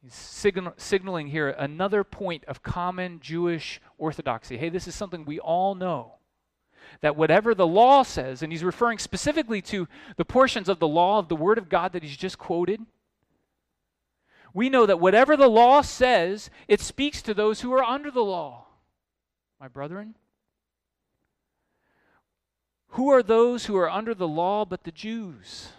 He's 0.03 0.13
signal, 0.13 0.73
signaling 0.77 1.27
here 1.27 1.49
another 1.49 2.03
point 2.03 2.43
of 2.45 2.61
common 2.61 3.19
Jewish 3.21 3.81
orthodoxy. 3.97 4.57
Hey, 4.57 4.69
this 4.69 4.87
is 4.87 4.93
something 4.93 5.23
we 5.23 5.39
all 5.39 5.75
know 5.75 6.15
that 7.01 7.15
whatever 7.15 7.55
the 7.55 7.65
law 7.65 8.03
says, 8.03 8.43
and 8.43 8.51
he's 8.51 8.63
referring 8.63 8.99
specifically 8.99 9.61
to 9.61 9.87
the 10.17 10.25
portions 10.25 10.67
of 10.67 10.79
the 10.79 10.87
law 10.87 11.19
of 11.19 11.29
the 11.29 11.35
Word 11.35 11.57
of 11.57 11.69
God 11.69 11.93
that 11.93 12.03
he's 12.03 12.17
just 12.17 12.37
quoted, 12.37 12.81
we 14.53 14.69
know 14.69 14.85
that 14.85 14.99
whatever 14.99 15.35
the 15.35 15.49
law 15.49 15.81
says, 15.81 16.49
it 16.67 16.79
speaks 16.79 17.21
to 17.23 17.33
those 17.33 17.61
who 17.61 17.73
are 17.73 17.83
under 17.83 18.11
the 18.11 18.23
law. 18.23 18.65
My 19.59 19.67
brethren, 19.67 20.15
who 22.89 23.09
are 23.09 23.23
those 23.23 23.65
who 23.65 23.75
are 23.75 23.89
under 23.89 24.13
the 24.13 24.27
law 24.27 24.65
but 24.65 24.83
the 24.83 24.91
Jews? 24.91 25.69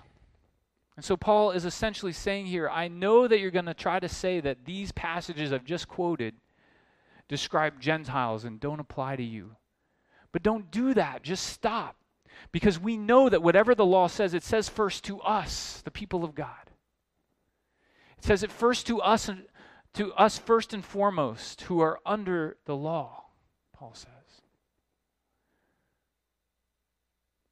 And 0.97 1.05
so 1.05 1.17
Paul 1.17 1.53
is 1.53 1.65
essentially 1.65 2.13
saying 2.13 2.47
here, 2.47 2.69
I 2.69 2.89
know 2.89 3.29
that 3.29 3.39
you're 3.39 3.51
going 3.51 3.65
to 3.67 3.75
try 3.75 4.01
to 4.01 4.09
say 4.09 4.41
that 4.41 4.65
these 4.65 4.93
passages 4.93 5.53
I've 5.53 5.65
just 5.65 5.89
quoted 5.89 6.35
describe 7.29 7.81
Gentiles 7.81 8.45
and 8.45 8.61
don't 8.61 8.81
apply 8.81 9.17
to 9.17 9.23
you. 9.23 9.57
But 10.33 10.43
don't 10.43 10.71
do 10.71 10.95
that. 10.95 11.23
Just 11.23 11.47
stop. 11.47 11.97
Because 12.53 12.79
we 12.79 12.97
know 12.97 13.29
that 13.29 13.43
whatever 13.43 13.75
the 13.75 13.87
law 13.87 14.09
says, 14.09 14.35
it 14.35 14.43
says 14.43 14.69
first 14.69 15.05
to 15.05 15.21
us, 15.21 15.83
the 15.85 15.91
people 15.91 16.25
of 16.25 16.35
God. 16.35 16.64
Says 18.25 18.43
it 18.43 18.51
first 18.51 18.87
to 18.87 19.03
us 19.03 19.29
to 19.93 20.15
us 20.15 20.39
first 20.39 20.73
and 20.73 20.83
foremost 20.83 21.61
who 21.61 21.81
are 21.81 22.01
under 22.07 22.57
the 22.65 22.75
law, 22.75 23.27
Paul 23.75 23.93
says. 23.93 24.41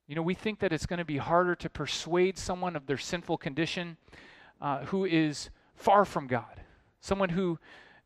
You 0.09 0.15
know, 0.15 0.23
we 0.23 0.33
think 0.33 0.61
that 0.61 0.73
it's 0.73 0.87
going 0.87 0.99
to 0.99 1.05
be 1.05 1.19
harder 1.19 1.55
to 1.57 1.69
persuade 1.69 2.39
someone 2.39 2.75
of 2.75 2.87
their 2.87 2.97
sinful 2.97 3.37
condition 3.37 3.99
uh, 4.63 4.87
who 4.87 5.05
is 5.05 5.51
far 5.75 6.07
from 6.07 6.27
God. 6.27 6.63
Someone 7.03 7.29
who, 7.29 7.59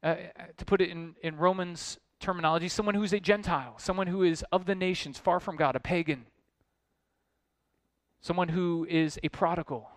uh, 0.02 0.16
to 0.56 0.64
put 0.64 0.80
it 0.80 0.90
in, 0.90 1.14
in 1.22 1.36
Romans 1.36 2.00
terminology, 2.18 2.66
someone 2.68 2.96
who's 2.96 3.12
a 3.12 3.20
Gentile, 3.20 3.78
someone 3.78 4.08
who 4.08 4.24
is 4.24 4.44
of 4.50 4.66
the 4.66 4.74
nations, 4.74 5.18
far 5.18 5.38
from 5.38 5.54
God, 5.54 5.76
a 5.76 5.80
pagan, 5.80 6.26
someone 8.20 8.48
who 8.48 8.84
is 8.90 9.20
a 9.22 9.28
prodigal. 9.28 9.88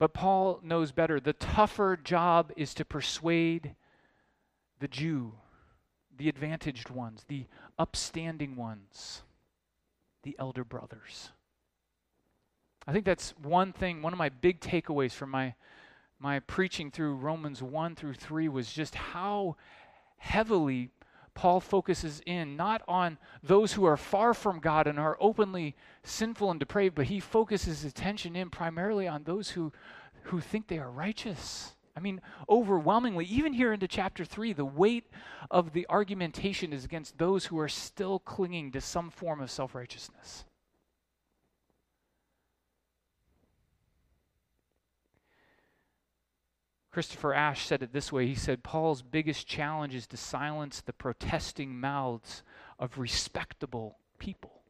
But 0.00 0.14
Paul 0.14 0.60
knows 0.62 0.92
better. 0.92 1.20
The 1.20 1.34
tougher 1.34 1.98
job 2.02 2.52
is 2.56 2.72
to 2.74 2.86
persuade 2.86 3.74
the 4.78 4.88
Jew, 4.88 5.34
the 6.16 6.30
advantaged 6.30 6.88
ones, 6.88 7.26
the 7.28 7.44
upstanding 7.78 8.56
ones, 8.56 9.22
the 10.22 10.34
elder 10.38 10.64
brothers. 10.64 11.32
I 12.86 12.92
think 12.92 13.04
that's 13.04 13.34
one 13.42 13.74
thing, 13.74 14.00
one 14.00 14.14
of 14.14 14.18
my 14.18 14.30
big 14.30 14.60
takeaways 14.60 15.12
from 15.12 15.30
my 15.30 15.54
my 16.18 16.40
preaching 16.40 16.90
through 16.90 17.14
Romans 17.14 17.62
1 17.62 17.94
through 17.94 18.14
3 18.14 18.48
was 18.48 18.72
just 18.72 18.94
how 18.94 19.56
heavily 20.18 20.90
Paul 21.34 21.60
focuses 21.60 22.20
in 22.26 22.56
not 22.56 22.82
on 22.88 23.18
those 23.42 23.72
who 23.72 23.84
are 23.84 23.96
far 23.96 24.34
from 24.34 24.60
God 24.60 24.86
and 24.86 24.98
are 24.98 25.16
openly 25.20 25.76
sinful 26.02 26.50
and 26.50 26.60
depraved, 26.60 26.94
but 26.94 27.06
he 27.06 27.20
focuses 27.20 27.84
attention 27.84 28.36
in 28.36 28.50
primarily 28.50 29.06
on 29.06 29.24
those 29.24 29.50
who, 29.50 29.72
who 30.24 30.40
think 30.40 30.68
they 30.68 30.78
are 30.78 30.90
righteous. 30.90 31.76
I 31.96 32.00
mean, 32.00 32.20
overwhelmingly, 32.48 33.26
even 33.26 33.52
here 33.52 33.72
into 33.72 33.88
chapter 33.88 34.24
3, 34.24 34.52
the 34.52 34.64
weight 34.64 35.10
of 35.50 35.72
the 35.72 35.86
argumentation 35.88 36.72
is 36.72 36.84
against 36.84 37.18
those 37.18 37.46
who 37.46 37.58
are 37.58 37.68
still 37.68 38.18
clinging 38.20 38.72
to 38.72 38.80
some 38.80 39.10
form 39.10 39.40
of 39.40 39.50
self 39.50 39.74
righteousness. 39.74 40.44
Christopher 46.90 47.32
Ash 47.32 47.66
said 47.66 47.82
it 47.82 47.92
this 47.92 48.10
way. 48.10 48.26
He 48.26 48.34
said, 48.34 48.64
Paul's 48.64 49.02
biggest 49.02 49.46
challenge 49.46 49.94
is 49.94 50.06
to 50.08 50.16
silence 50.16 50.80
the 50.80 50.92
protesting 50.92 51.78
mouths 51.78 52.42
of 52.78 52.98
respectable 52.98 53.98
people. 54.18 54.62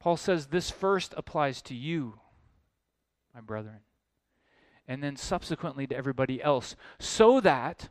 Paul 0.00 0.16
says 0.16 0.48
this 0.48 0.70
first 0.70 1.14
applies 1.16 1.62
to 1.62 1.74
you, 1.74 2.18
my 3.34 3.40
brethren, 3.40 3.80
and 4.86 5.02
then 5.02 5.16
subsequently 5.16 5.86
to 5.86 5.96
everybody 5.96 6.42
else, 6.42 6.76
so 6.98 7.40
that 7.40 7.88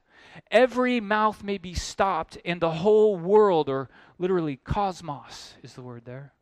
every 0.52 1.00
mouth 1.00 1.42
may 1.44 1.58
be 1.58 1.74
stopped 1.74 2.38
and 2.46 2.62
the 2.62 2.70
whole 2.70 3.18
world, 3.18 3.68
or 3.68 3.90
literally 4.20 4.58
cosmos 4.58 5.56
is 5.64 5.74
the 5.74 5.82
word 5.82 6.04
there, 6.06 6.34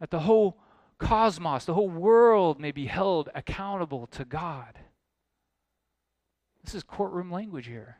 that 0.00 0.10
the 0.10 0.20
whole 0.20 0.58
cosmos, 1.00 1.64
the 1.64 1.74
whole 1.74 1.88
world 1.88 2.60
may 2.60 2.70
be 2.70 2.86
held 2.86 3.28
accountable 3.34 4.06
to 4.08 4.24
God. 4.24 4.78
This 6.62 6.74
is 6.74 6.82
courtroom 6.82 7.32
language 7.32 7.66
here. 7.66 7.96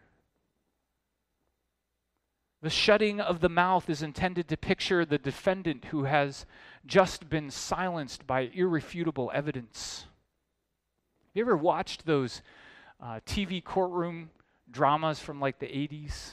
The 2.62 2.70
shutting 2.70 3.20
of 3.20 3.40
the 3.40 3.48
mouth 3.48 3.88
is 3.88 4.02
intended 4.02 4.48
to 4.48 4.56
picture 4.56 5.04
the 5.04 5.16
defendant 5.16 5.86
who 5.86 6.04
has 6.04 6.44
just 6.84 7.30
been 7.30 7.50
silenced 7.50 8.26
by 8.26 8.50
irrefutable 8.52 9.30
evidence. 9.34 10.04
Have 11.28 11.36
you 11.36 11.42
ever 11.42 11.56
watched 11.56 12.04
those 12.04 12.42
uh, 13.02 13.20
TV 13.24 13.64
courtroom 13.64 14.30
dramas 14.70 15.18
from 15.18 15.40
like 15.40 15.58
the 15.58 15.66
80s? 15.66 16.32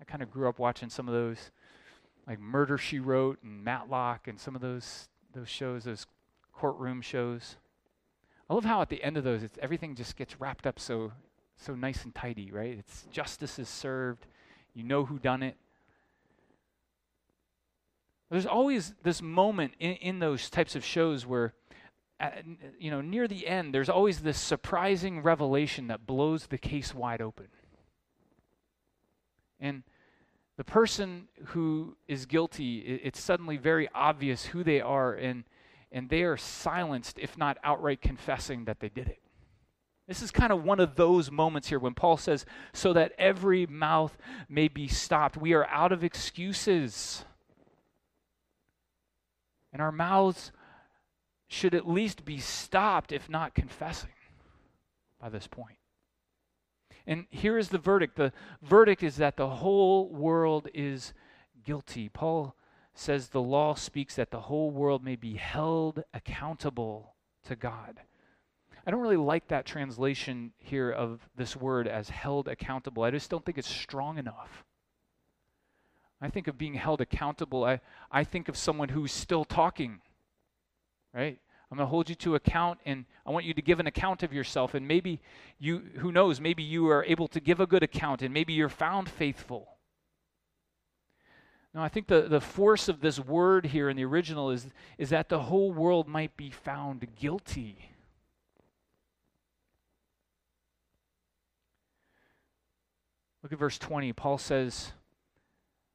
I 0.00 0.04
kind 0.04 0.22
of 0.22 0.30
grew 0.30 0.48
up 0.48 0.58
watching 0.58 0.88
some 0.88 1.06
of 1.06 1.12
those, 1.12 1.50
like 2.26 2.40
Murder 2.40 2.78
She 2.78 2.98
Wrote 2.98 3.38
and 3.42 3.62
Matlock 3.62 4.26
and 4.26 4.40
some 4.40 4.54
of 4.54 4.62
those 4.62 5.08
those 5.34 5.48
shows, 5.48 5.84
those 5.84 6.06
courtroom 6.52 7.00
shows. 7.00 7.56
I 8.48 8.54
love 8.54 8.64
how 8.64 8.80
at 8.80 8.88
the 8.88 9.02
end 9.02 9.16
of 9.16 9.24
those, 9.24 9.42
it's, 9.42 9.58
everything 9.60 9.94
just 9.94 10.16
gets 10.16 10.40
wrapped 10.40 10.66
up 10.66 10.80
so 10.80 11.12
so 11.58 11.74
nice 11.74 12.04
and 12.04 12.14
tidy, 12.14 12.50
right? 12.50 12.78
It's 12.78 13.06
justice 13.10 13.58
is 13.58 13.68
served. 13.68 14.26
You 14.74 14.84
know 14.84 15.04
who 15.04 15.18
done 15.18 15.42
it. 15.42 15.56
There's 18.30 18.46
always 18.46 18.94
this 19.02 19.20
moment 19.20 19.72
in, 19.80 19.92
in 19.94 20.18
those 20.18 20.50
types 20.50 20.76
of 20.76 20.84
shows 20.84 21.26
where, 21.26 21.54
at, 22.20 22.44
you 22.78 22.90
know, 22.90 23.00
near 23.00 23.26
the 23.26 23.46
end, 23.46 23.74
there's 23.74 23.88
always 23.88 24.20
this 24.20 24.38
surprising 24.38 25.22
revelation 25.22 25.88
that 25.88 26.06
blows 26.06 26.46
the 26.46 26.58
case 26.58 26.94
wide 26.94 27.20
open. 27.20 27.48
And 29.58 29.82
the 30.58 30.64
person 30.64 31.28
who 31.46 31.96
is 32.08 32.26
guilty, 32.26 32.80
it's 32.80 33.20
suddenly 33.20 33.56
very 33.56 33.88
obvious 33.94 34.46
who 34.46 34.64
they 34.64 34.80
are, 34.80 35.14
and, 35.14 35.44
and 35.92 36.10
they 36.10 36.24
are 36.24 36.36
silenced, 36.36 37.16
if 37.20 37.38
not 37.38 37.58
outright 37.62 38.02
confessing 38.02 38.64
that 38.64 38.80
they 38.80 38.88
did 38.88 39.06
it. 39.06 39.20
This 40.08 40.20
is 40.20 40.32
kind 40.32 40.52
of 40.52 40.64
one 40.64 40.80
of 40.80 40.96
those 40.96 41.30
moments 41.30 41.68
here 41.68 41.78
when 41.78 41.94
Paul 41.94 42.16
says, 42.16 42.44
so 42.72 42.92
that 42.94 43.12
every 43.18 43.66
mouth 43.66 44.18
may 44.48 44.66
be 44.66 44.88
stopped. 44.88 45.36
We 45.36 45.52
are 45.52 45.66
out 45.66 45.92
of 45.92 46.02
excuses. 46.02 47.24
And 49.72 49.80
our 49.80 49.92
mouths 49.92 50.50
should 51.46 51.74
at 51.74 51.88
least 51.88 52.24
be 52.24 52.38
stopped, 52.38 53.12
if 53.12 53.28
not 53.28 53.54
confessing, 53.54 54.10
by 55.20 55.28
this 55.28 55.46
point. 55.46 55.78
And 57.08 57.24
here 57.30 57.56
is 57.56 57.70
the 57.70 57.78
verdict 57.78 58.16
the 58.16 58.32
verdict 58.62 59.02
is 59.02 59.16
that 59.16 59.38
the 59.38 59.48
whole 59.48 60.10
world 60.10 60.68
is 60.74 61.14
guilty. 61.64 62.10
Paul 62.10 62.54
says 62.94 63.28
the 63.28 63.40
law 63.40 63.74
speaks 63.74 64.16
that 64.16 64.30
the 64.30 64.42
whole 64.42 64.70
world 64.70 65.02
may 65.02 65.16
be 65.16 65.34
held 65.34 66.04
accountable 66.12 67.14
to 67.46 67.56
God. 67.56 68.02
I 68.86 68.90
don't 68.90 69.00
really 69.00 69.16
like 69.16 69.48
that 69.48 69.64
translation 69.64 70.52
here 70.58 70.90
of 70.90 71.26
this 71.34 71.56
word 71.56 71.88
as 71.88 72.10
held 72.10 72.46
accountable. 72.46 73.04
I 73.04 73.10
just 73.10 73.30
don't 73.30 73.44
think 73.44 73.56
it's 73.56 73.68
strong 73.68 74.18
enough. 74.18 74.64
I 76.20 76.28
think 76.28 76.46
of 76.46 76.58
being 76.58 76.74
held 76.74 77.00
accountable, 77.00 77.64
I, 77.64 77.80
I 78.10 78.24
think 78.24 78.48
of 78.48 78.56
someone 78.56 78.88
who's 78.90 79.12
still 79.12 79.44
talking, 79.44 80.00
right? 81.14 81.38
I'm 81.70 81.76
going 81.76 81.86
to 81.86 81.90
hold 81.90 82.08
you 82.08 82.14
to 82.16 82.34
account 82.34 82.78
and 82.86 83.04
I 83.26 83.30
want 83.30 83.44
you 83.44 83.52
to 83.52 83.60
give 83.60 83.78
an 83.78 83.86
account 83.86 84.22
of 84.22 84.32
yourself. 84.32 84.74
And 84.74 84.88
maybe 84.88 85.20
you, 85.58 85.82
who 85.98 86.12
knows, 86.12 86.40
maybe 86.40 86.62
you 86.62 86.88
are 86.88 87.04
able 87.04 87.28
to 87.28 87.40
give 87.40 87.60
a 87.60 87.66
good 87.66 87.82
account 87.82 88.22
and 88.22 88.32
maybe 88.32 88.54
you're 88.54 88.70
found 88.70 89.08
faithful. 89.08 89.68
Now, 91.74 91.82
I 91.82 91.88
think 91.88 92.06
the, 92.06 92.22
the 92.22 92.40
force 92.40 92.88
of 92.88 93.00
this 93.00 93.20
word 93.20 93.66
here 93.66 93.90
in 93.90 93.96
the 93.96 94.04
original 94.04 94.50
is, 94.50 94.66
is 94.96 95.10
that 95.10 95.28
the 95.28 95.40
whole 95.40 95.70
world 95.70 96.08
might 96.08 96.36
be 96.36 96.50
found 96.50 97.06
guilty. 97.14 97.90
Look 103.42 103.52
at 103.52 103.58
verse 103.58 103.78
20. 103.78 104.12
Paul 104.14 104.38
says, 104.38 104.92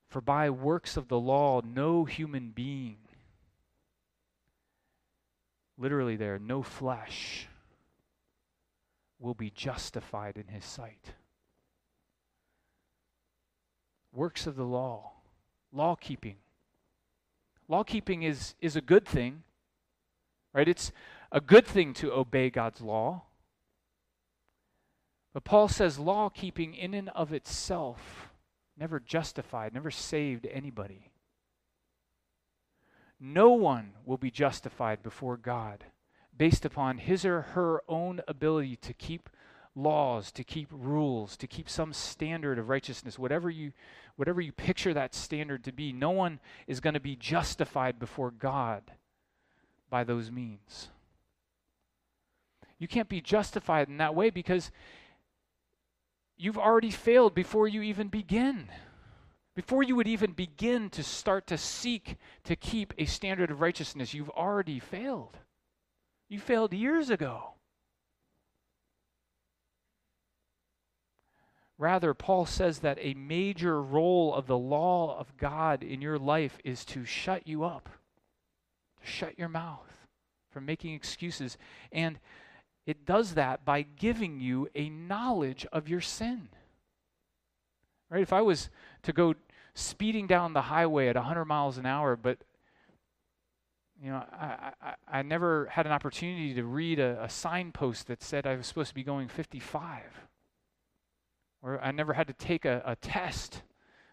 For 0.09 0.21
by 0.21 0.49
works 0.51 0.95
of 0.95 1.07
the 1.07 1.19
law, 1.19 1.61
no 1.61 2.05
human 2.05 2.51
being, 2.51 2.97
literally 5.78 6.15
there, 6.15 6.39
no 6.39 6.61
flesh, 6.61 7.47
will 9.19 9.34
be 9.34 9.49
justified 9.49 10.38
in 10.38 10.47
his 10.53 10.65
sight. 10.65 11.13
Works 14.11 14.45
of 14.45 14.55
the 14.55 14.65
law 14.65 15.13
law 15.74 15.95
keeping. 15.95 16.36
Law 17.67 17.84
keeping 17.84 18.24
is, 18.24 18.55
is 18.61 18.76
a 18.76 18.82
good 18.82 19.05
thing, 19.07 19.43
right? 20.53 20.67
It's 20.67 20.91
a 21.32 21.41
good 21.41 21.65
thing 21.65 21.93
to 21.95 22.13
obey 22.13 22.49
God's 22.49 22.82
law. 22.82 23.24
But 25.34 25.43
Paul 25.43 25.67
says 25.67 25.97
law 25.97 26.30
keeping 26.30 26.76
in 26.76 26.93
and 26.93 27.09
of 27.09 27.34
itself 27.34 28.30
never 28.78 28.99
justified, 28.99 29.74
never 29.74 29.89
saved 29.89 30.45
anybody. 30.51 31.09
No 33.26 33.51
one 33.51 33.93
will 34.05 34.17
be 34.17 34.30
justified 34.30 35.01
before 35.01 35.38
God 35.38 35.86
based 36.38 36.65
upon 36.65 36.97
his 36.97 37.24
or 37.24 37.41
her 37.41 37.82
own 37.88 38.19
ability 38.28 38.76
to 38.76 38.91
keep 38.91 39.30
laws, 39.78 40.30
to 40.34 40.43
keep 40.43 40.67
rules, 40.69 41.38
to 41.38 41.47
keep 41.47 41.69
some 41.69 41.93
standard 41.93 42.59
of 42.59 42.67
righteousness, 42.67 43.17
whatever 43.17 43.49
you, 43.49 43.71
whatever 44.17 44.41
you 44.41 44.51
picture 44.51 44.93
that 44.93 45.15
standard 45.15 45.63
to 45.63 45.71
be, 45.71 45.93
no 45.93 46.09
one 46.09 46.41
is 46.67 46.82
going 46.82 46.95
to 46.95 46.99
be 46.99 47.15
justified 47.15 47.97
before 47.97 48.30
God 48.30 48.91
by 49.89 50.03
those 50.03 50.30
means. 50.30 50.89
You 52.78 52.89
can't 52.89 53.07
be 53.07 53.21
justified 53.21 53.88
in 53.88 53.99
that 53.99 54.15
way 54.15 54.32
because 54.32 54.69
you've 56.36 56.57
already 56.57 56.91
failed 56.91 57.34
before 57.34 57.69
you 57.69 57.84
even 57.84 58.09
begin. 58.09 58.67
Before 59.55 59.83
you 59.83 59.95
would 59.95 60.07
even 60.07 60.31
begin 60.31 60.89
to 60.91 61.03
start 61.03 61.45
to 61.47 61.57
seek 61.57 62.17
to 62.43 62.55
keep 62.55 62.93
a 62.97 63.05
standard 63.05 63.51
of 63.51 63.61
righteousness, 63.61 64.13
you've 64.13 64.29
already 64.31 64.79
failed. 64.79 65.37
You 66.27 66.39
failed 66.39 66.73
years 66.73 67.11
ago. 67.11 67.53
Rather, 71.77 72.13
Paul 72.13 72.45
says 72.45 72.79
that 72.79 72.97
a 73.01 73.13
major 73.13 73.81
role 73.81 74.33
of 74.33 74.47
the 74.47 74.57
law 74.57 75.19
of 75.19 75.37
God 75.37 75.83
in 75.83 76.01
your 76.01 76.17
life 76.17 76.57
is 76.63 76.85
to 76.85 77.05
shut 77.05 77.47
you 77.47 77.63
up, 77.63 77.89
to 79.01 79.07
shut 79.07 79.37
your 79.37 79.49
mouth 79.49 80.07
from 80.49 80.65
making 80.65 80.93
excuses. 80.93 81.57
And 81.91 82.19
it 82.85 83.05
does 83.05 83.33
that 83.33 83.65
by 83.65 83.81
giving 83.81 84.39
you 84.39 84.69
a 84.75 84.89
knowledge 84.89 85.65
of 85.71 85.89
your 85.89 86.01
sin. 86.01 86.49
Right? 88.09 88.21
If 88.21 88.33
I 88.33 88.41
was 88.41 88.69
to 89.03 89.13
go 89.13 89.35
speeding 89.73 90.27
down 90.27 90.53
the 90.53 90.63
highway 90.63 91.07
at 91.07 91.15
100 91.15 91.45
miles 91.45 91.77
an 91.77 91.85
hour, 91.85 92.15
but 92.15 92.39
you 94.01 94.09
know, 94.09 94.23
I, 94.33 94.73
I, 94.81 94.93
I 95.07 95.21
never 95.21 95.67
had 95.67 95.85
an 95.85 95.91
opportunity 95.91 96.53
to 96.55 96.63
read 96.63 96.99
a, 96.99 97.23
a 97.23 97.29
signpost 97.29 98.07
that 98.07 98.21
said 98.21 98.45
I 98.45 98.55
was 98.55 98.67
supposed 98.67 98.89
to 98.89 98.95
be 98.95 99.03
going 99.03 99.29
55 99.29 100.01
or 101.63 101.79
I 101.81 101.91
never 101.91 102.13
had 102.13 102.27
to 102.27 102.33
take 102.33 102.65
a, 102.65 102.83
a 102.85 102.95
test 102.97 103.63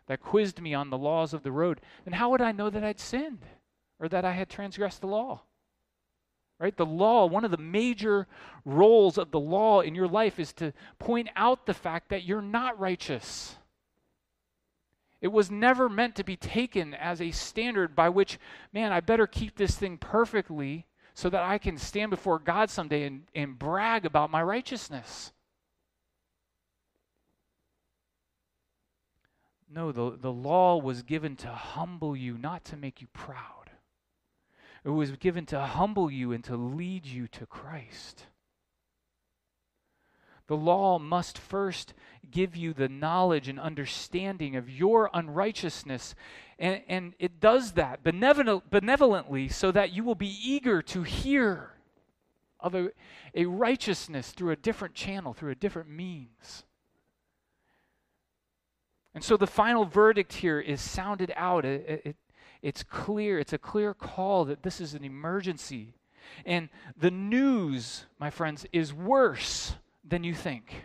that 0.06 0.20
quizzed 0.20 0.60
me 0.60 0.72
on 0.72 0.90
the 0.90 0.98
laws 0.98 1.34
of 1.34 1.42
the 1.42 1.52
road, 1.52 1.80
And 2.06 2.14
how 2.14 2.30
would 2.30 2.40
I 2.40 2.52
know 2.52 2.70
that 2.70 2.84
I'd 2.84 3.00
sinned 3.00 3.44
or 3.98 4.08
that 4.08 4.24
I 4.24 4.32
had 4.32 4.48
transgressed 4.48 5.00
the 5.00 5.08
law? 5.08 5.42
Right? 6.58 6.76
The 6.76 6.86
law, 6.86 7.26
one 7.26 7.44
of 7.44 7.50
the 7.50 7.56
major 7.56 8.26
roles 8.64 9.18
of 9.18 9.30
the 9.30 9.40
law 9.40 9.80
in 9.80 9.94
your 9.94 10.08
life 10.08 10.38
is 10.38 10.52
to 10.54 10.72
point 10.98 11.28
out 11.36 11.66
the 11.66 11.74
fact 11.74 12.10
that 12.10 12.24
you're 12.24 12.42
not 12.42 12.78
righteous. 12.78 13.56
It 15.20 15.28
was 15.28 15.50
never 15.50 15.88
meant 15.88 16.16
to 16.16 16.24
be 16.24 16.36
taken 16.36 16.94
as 16.94 17.20
a 17.20 17.30
standard 17.30 17.94
by 17.94 18.08
which, 18.08 18.38
man, 18.72 18.92
I 18.92 19.00
better 19.00 19.26
keep 19.26 19.56
this 19.56 19.76
thing 19.76 19.98
perfectly 19.98 20.86
so 21.14 21.28
that 21.28 21.42
I 21.42 21.58
can 21.58 21.76
stand 21.76 22.10
before 22.10 22.38
God 22.38 22.70
someday 22.70 23.04
and, 23.04 23.24
and 23.34 23.58
brag 23.58 24.06
about 24.06 24.30
my 24.30 24.42
righteousness. 24.42 25.32
No, 29.68 29.92
the, 29.92 30.16
the 30.16 30.32
law 30.32 30.78
was 30.78 31.02
given 31.02 31.36
to 31.36 31.48
humble 31.48 32.16
you, 32.16 32.36
not 32.38 32.64
to 32.66 32.76
make 32.76 33.00
you 33.00 33.06
proud. 33.12 33.70
It 34.84 34.88
was 34.88 35.12
given 35.12 35.44
to 35.46 35.60
humble 35.60 36.10
you 36.10 36.32
and 36.32 36.42
to 36.44 36.56
lead 36.56 37.04
you 37.04 37.28
to 37.28 37.46
Christ. 37.46 38.26
The 40.50 40.56
law 40.56 40.98
must 40.98 41.38
first 41.38 41.94
give 42.28 42.56
you 42.56 42.72
the 42.72 42.88
knowledge 42.88 43.46
and 43.46 43.60
understanding 43.60 44.56
of 44.56 44.68
your 44.68 45.08
unrighteousness. 45.14 46.16
And, 46.58 46.82
and 46.88 47.14
it 47.20 47.38
does 47.38 47.74
that 47.74 48.02
benevolently 48.02 49.46
so 49.46 49.70
that 49.70 49.92
you 49.92 50.02
will 50.02 50.16
be 50.16 50.36
eager 50.42 50.82
to 50.82 51.04
hear 51.04 51.74
of 52.58 52.74
a, 52.74 52.90
a 53.32 53.46
righteousness 53.46 54.32
through 54.32 54.50
a 54.50 54.56
different 54.56 54.96
channel, 54.96 55.32
through 55.32 55.52
a 55.52 55.54
different 55.54 55.88
means. 55.88 56.64
And 59.14 59.22
so 59.22 59.36
the 59.36 59.46
final 59.46 59.84
verdict 59.84 60.32
here 60.32 60.58
is 60.58 60.80
sounded 60.80 61.32
out. 61.36 61.64
It, 61.64 62.02
it, 62.04 62.16
it's 62.60 62.82
clear, 62.82 63.38
it's 63.38 63.52
a 63.52 63.58
clear 63.58 63.94
call 63.94 64.46
that 64.46 64.64
this 64.64 64.80
is 64.80 64.94
an 64.94 65.04
emergency. 65.04 65.94
And 66.44 66.70
the 66.96 67.12
news, 67.12 68.06
my 68.18 68.30
friends, 68.30 68.66
is 68.72 68.92
worse 68.92 69.74
than 70.04 70.24
you 70.24 70.34
think. 70.34 70.84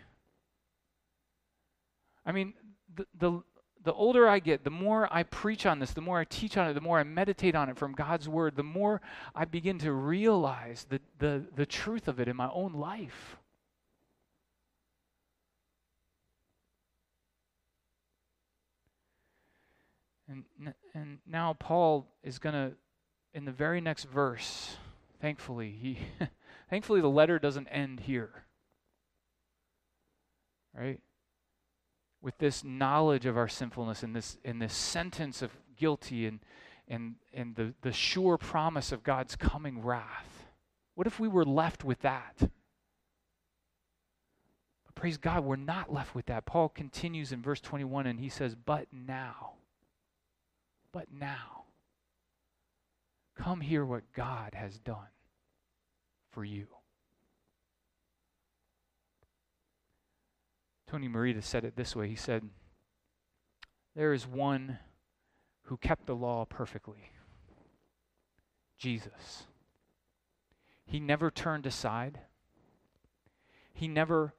I 2.26 2.32
mean, 2.32 2.54
the, 2.96 3.06
the, 3.18 3.44
the 3.84 3.94
older 3.94 4.28
I 4.28 4.40
get, 4.40 4.64
the 4.64 4.72
more 4.72 5.08
I 5.12 5.24
preach 5.24 5.66
on 5.66 5.80
this, 5.80 5.94
the 5.94 6.02
more 6.02 6.20
I 6.20 6.26
teach 6.26 6.58
on 6.58 6.68
it, 6.68 6.74
the 6.74 6.82
more 6.82 7.00
I 7.00 7.04
meditate 7.04 7.56
on 7.56 7.70
it 7.70 7.78
from 7.78 7.94
God's 7.94 8.28
Word, 8.28 8.56
the 8.56 8.64
more 8.64 9.02
I 9.36 9.46
begin 9.46 9.78
to 9.80 9.92
realize 9.92 10.88
the, 10.90 11.00
the, 11.20 11.46
the 11.56 11.66
truth 11.66 12.08
of 12.08 12.20
it 12.20 12.28
in 12.28 12.36
my 12.36 12.50
own 12.52 12.74
life. 12.74 13.38
And, 20.28 20.74
and 20.96 21.20
now 21.28 21.54
Paul 21.54 22.08
is 22.24 22.40
going 22.40 22.54
to, 22.54 22.72
in 23.36 23.46
the 23.46 23.52
very 23.52 23.80
next 23.80 24.06
verse, 24.06 24.78
thankfully, 25.22 25.70
he, 25.80 26.00
thankfully 26.70 27.02
the 27.02 27.08
letter 27.08 27.38
doesn't 27.38 27.68
end 27.68 28.00
here. 28.02 28.45
Right? 30.78 31.00
With 32.22 32.38
this 32.38 32.64
knowledge 32.64 33.26
of 33.26 33.38
our 33.38 33.48
sinfulness 33.48 34.04
and 34.04 34.16
this, 34.16 34.38
and 34.44 34.62
this 34.62 34.74
sentence 34.74 35.42
of 35.42 35.52
guilty 35.78 36.26
and, 36.26 36.40
and, 36.88 37.16
and 37.34 37.56
the, 37.56 37.74
the 37.82 37.92
sure 37.92 38.38
promise 38.38 38.92
of 38.92 39.04
God's 39.04 39.36
coming 39.36 39.82
wrath. 39.82 40.48
What 40.96 41.08
if 41.08 41.20
we 41.20 41.28
were 41.28 41.46
left 41.46 41.84
with 41.84 42.02
that? 42.02 42.36
But 42.40 42.50
praise 44.96 45.18
God, 45.18 45.44
we're 45.44 45.56
not 45.56 45.94
left 45.94 46.16
with 46.16 46.26
that. 46.28 46.46
Paul 46.46 46.70
continues 46.70 47.32
in 47.32 47.42
verse 47.42 47.62
21 47.62 48.08
and 48.08 48.20
he 48.20 48.30
says, 48.30 48.56
But 48.56 48.88
now 48.92 49.56
but 50.96 51.08
now. 51.12 51.66
Come 53.36 53.60
hear 53.60 53.84
what 53.84 54.14
God 54.16 54.54
has 54.54 54.80
done 54.80 55.12
for 56.32 56.46
you. 56.46 56.68
Tony 60.88 61.08
Merida 61.08 61.42
said 61.42 61.66
it 61.66 61.76
this 61.76 61.96
way. 61.96 62.08
He 62.08 62.16
said, 62.16 62.48
There 63.96 64.14
is 64.14 64.28
one 64.28 64.80
who 65.64 65.78
kept 65.78 66.06
the 66.06 66.16
law 66.16 66.46
perfectly 66.46 67.12
Jesus. 68.78 69.46
He 70.86 71.00
never 71.00 71.32
turned 71.32 71.66
aside, 71.66 72.20
he 73.74 73.88
never 73.88 74.34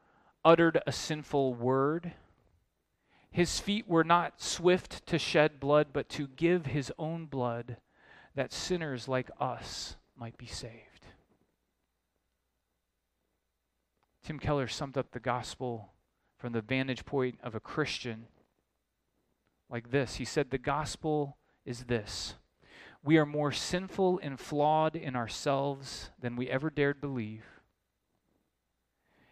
uttered 0.44 0.80
a 0.86 0.92
sinful 0.92 1.54
word, 1.54 2.12
His 3.30 3.58
feet 3.58 3.88
were 3.88 4.04
not 4.04 4.40
swift 4.40 5.04
to 5.06 5.18
shed 5.18 5.58
blood, 5.58 5.88
but 5.92 6.08
to 6.10 6.28
give 6.28 6.66
his 6.66 6.92
own 6.98 7.26
blood 7.26 7.78
that 8.34 8.52
sinners 8.52 9.08
like 9.08 9.30
us 9.40 9.96
might 10.16 10.38
be 10.38 10.46
saved. 10.46 11.06
Tim 14.22 14.38
Keller 14.38 14.68
summed 14.68 14.96
up 14.96 15.10
the 15.10 15.20
gospel 15.20 15.90
from 16.38 16.52
the 16.52 16.60
vantage 16.60 17.04
point 17.04 17.38
of 17.42 17.54
a 17.54 17.60
Christian 17.60 18.26
like 19.68 19.90
this 19.90 20.16
He 20.16 20.24
said, 20.24 20.50
The 20.50 20.58
gospel 20.58 21.36
is 21.64 21.84
this 21.84 22.34
we 23.02 23.18
are 23.18 23.26
more 23.26 23.52
sinful 23.52 24.18
and 24.22 24.38
flawed 24.38 24.96
in 24.96 25.14
ourselves 25.14 26.10
than 26.20 26.34
we 26.34 26.50
ever 26.50 26.70
dared 26.70 27.00
believe. 27.00 27.44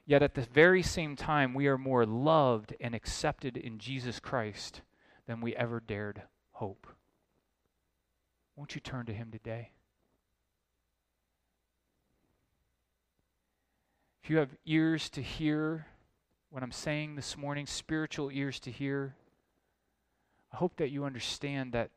Yet 0.06 0.22
at 0.22 0.34
the 0.34 0.42
very 0.42 0.82
same 0.82 1.16
time, 1.16 1.54
we 1.54 1.66
are 1.66 1.78
more 1.78 2.06
loved 2.06 2.74
and 2.80 2.94
accepted 2.94 3.56
in 3.56 3.78
Jesus 3.78 4.20
Christ 4.20 4.82
than 5.26 5.40
we 5.40 5.56
ever 5.56 5.80
dared 5.80 6.22
hope. 6.52 6.86
Won't 8.54 8.74
you 8.74 8.80
turn 8.80 9.06
to 9.06 9.14
Him 9.14 9.30
today? 9.32 9.70
If 14.22 14.30
you 14.30 14.36
have 14.36 14.56
ears 14.64 15.08
to 15.10 15.22
hear 15.22 15.86
what 16.54 16.62
I'm 16.62 16.70
saying 16.70 17.16
this 17.16 17.36
morning, 17.36 17.66
spiritual 17.66 18.30
ears 18.30 18.60
to 18.60 18.70
hear, 18.70 19.16
I 20.52 20.56
hope 20.56 20.76
that 20.76 20.90
you 20.90 21.04
understand 21.04 21.72
that 21.72 21.90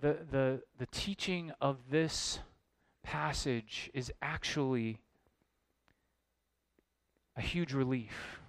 the, 0.00 0.18
the, 0.28 0.62
the 0.78 0.86
teaching 0.86 1.52
of 1.60 1.76
this 1.88 2.40
passage 3.04 3.88
is 3.94 4.10
actually 4.20 4.98
a 7.36 7.40
huge 7.40 7.72
relief. 7.72 8.40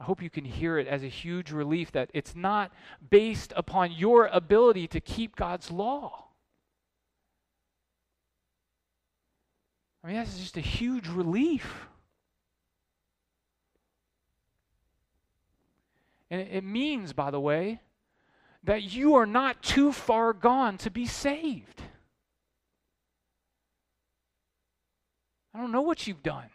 I 0.00 0.04
hope 0.04 0.22
you 0.22 0.30
can 0.30 0.46
hear 0.46 0.78
it 0.78 0.86
as 0.86 1.02
a 1.02 1.08
huge 1.08 1.50
relief 1.50 1.92
that 1.92 2.08
it's 2.14 2.34
not 2.34 2.72
based 3.10 3.52
upon 3.54 3.92
your 3.92 4.28
ability 4.28 4.88
to 4.88 5.00
keep 5.00 5.36
God's 5.36 5.70
law. 5.70 6.28
I 10.02 10.06
mean, 10.06 10.16
that's 10.16 10.38
just 10.38 10.56
a 10.56 10.62
huge 10.62 11.06
relief. 11.06 11.86
And 16.30 16.40
it 16.40 16.64
means, 16.64 17.12
by 17.12 17.30
the 17.30 17.40
way, 17.40 17.80
that 18.64 18.82
you 18.82 19.14
are 19.14 19.26
not 19.26 19.62
too 19.62 19.92
far 19.92 20.32
gone 20.32 20.76
to 20.78 20.90
be 20.90 21.06
saved. 21.06 21.82
I 25.54 25.60
don't 25.60 25.72
know 25.72 25.80
what 25.80 26.06
you've 26.06 26.22
done, 26.22 26.50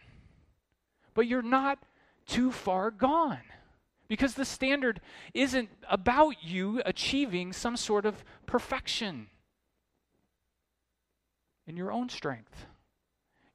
but 1.13 1.27
you're 1.27 1.41
not 1.41 1.79
too 2.25 2.51
far 2.51 2.91
gone. 2.91 3.41
Because 4.07 4.35
the 4.35 4.45
standard 4.45 5.01
isn't 5.33 5.69
about 5.89 6.43
you 6.43 6.81
achieving 6.85 7.51
some 7.51 7.75
sort 7.75 8.05
of 8.05 8.23
perfection 8.45 9.27
in 11.65 11.77
your 11.77 11.91
own 11.91 12.09
strength. 12.09 12.67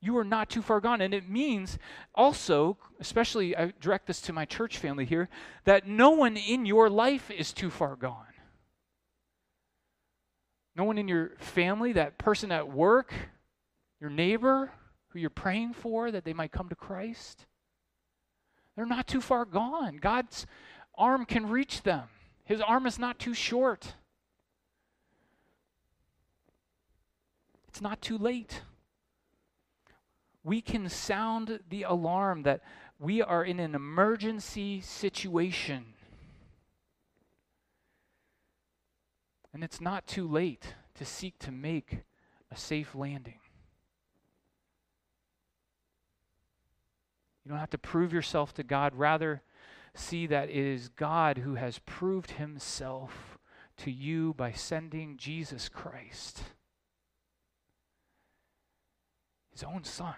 You 0.01 0.17
are 0.19 0.25
not 0.25 0.49
too 0.49 0.63
far 0.63 0.81
gone. 0.81 1.01
And 1.01 1.13
it 1.13 1.29
means 1.29 1.79
also, 2.15 2.79
especially 3.01 3.57
I 3.57 3.73
direct 3.81 4.07
this 4.07 4.21
to 4.23 4.33
my 4.33 4.45
church 4.45 4.79
family 4.79 5.05
here, 5.05 5.29
that 5.65 5.87
no 5.87 6.11
one 6.11 6.37
in 6.37 6.67
your 6.67 6.89
life 6.89 7.31
is 7.31 7.53
too 7.53 7.71
far 7.71 7.97
gone. 7.97 8.25
No 10.77 10.85
one 10.85 10.99
in 10.99 11.09
your 11.09 11.33
family, 11.39 11.93
that 11.95 12.19
person 12.19 12.53
at 12.53 12.71
work, 12.71 13.13
your 14.01 14.11
neighbor 14.11 14.71
who 15.09 15.19
you're 15.19 15.31
praying 15.31 15.73
for 15.73 16.13
that 16.13 16.25
they 16.25 16.33
might 16.33 16.53
come 16.53 16.69
to 16.69 16.77
Christ, 16.77 17.47
they're 18.77 18.87
not 18.87 19.09
too 19.09 19.21
far 19.21 19.45
gone. 19.45 19.97
God's 19.97 20.47
arm 20.97 21.25
can 21.25 21.49
reach 21.49 21.83
them, 21.83 22.09
His 22.45 22.61
arm 22.61 22.87
is 22.87 22.99
not 22.99 23.19
too 23.19 23.35
short. 23.35 23.95
It's 27.67 27.81
not 27.81 28.01
too 28.01 28.19
late. 28.19 28.63
We 30.49 30.63
can 30.63 30.89
sound 30.89 31.61
the 31.69 31.83
alarm 31.83 32.45
that 32.45 32.63
we 32.99 33.21
are 33.21 33.45
in 33.45 33.61
an 33.61 33.75
emergency 33.75 34.81
situation. 34.81 35.93
And 39.53 39.63
it's 39.63 39.79
not 39.79 40.07
too 40.07 40.27
late 40.27 40.73
to 40.95 41.05
seek 41.05 41.39
to 41.41 41.53
make 41.53 41.99
a 42.51 42.57
safe 42.57 42.95
landing. 42.95 43.41
You 47.45 47.51
don't 47.51 47.59
have 47.61 47.69
to 47.69 47.77
prove 47.77 48.15
yourself 48.15 48.55
to 48.55 48.63
God. 48.63 48.95
Rather, 48.95 49.43
see 49.93 50.27
that 50.29 50.49
it 50.49 50.57
is 50.57 50.89
God 50.89 51.37
who 51.37 51.57
has 51.57 51.79
proved 51.81 52.31
himself 52.31 53.39
to 53.77 53.91
you 53.91 54.33
by 54.33 54.53
sending 54.53 55.19
Jesus 55.19 55.69
Christ, 55.69 56.43
his 59.53 59.63
own 59.63 59.85
Son, 59.85 60.15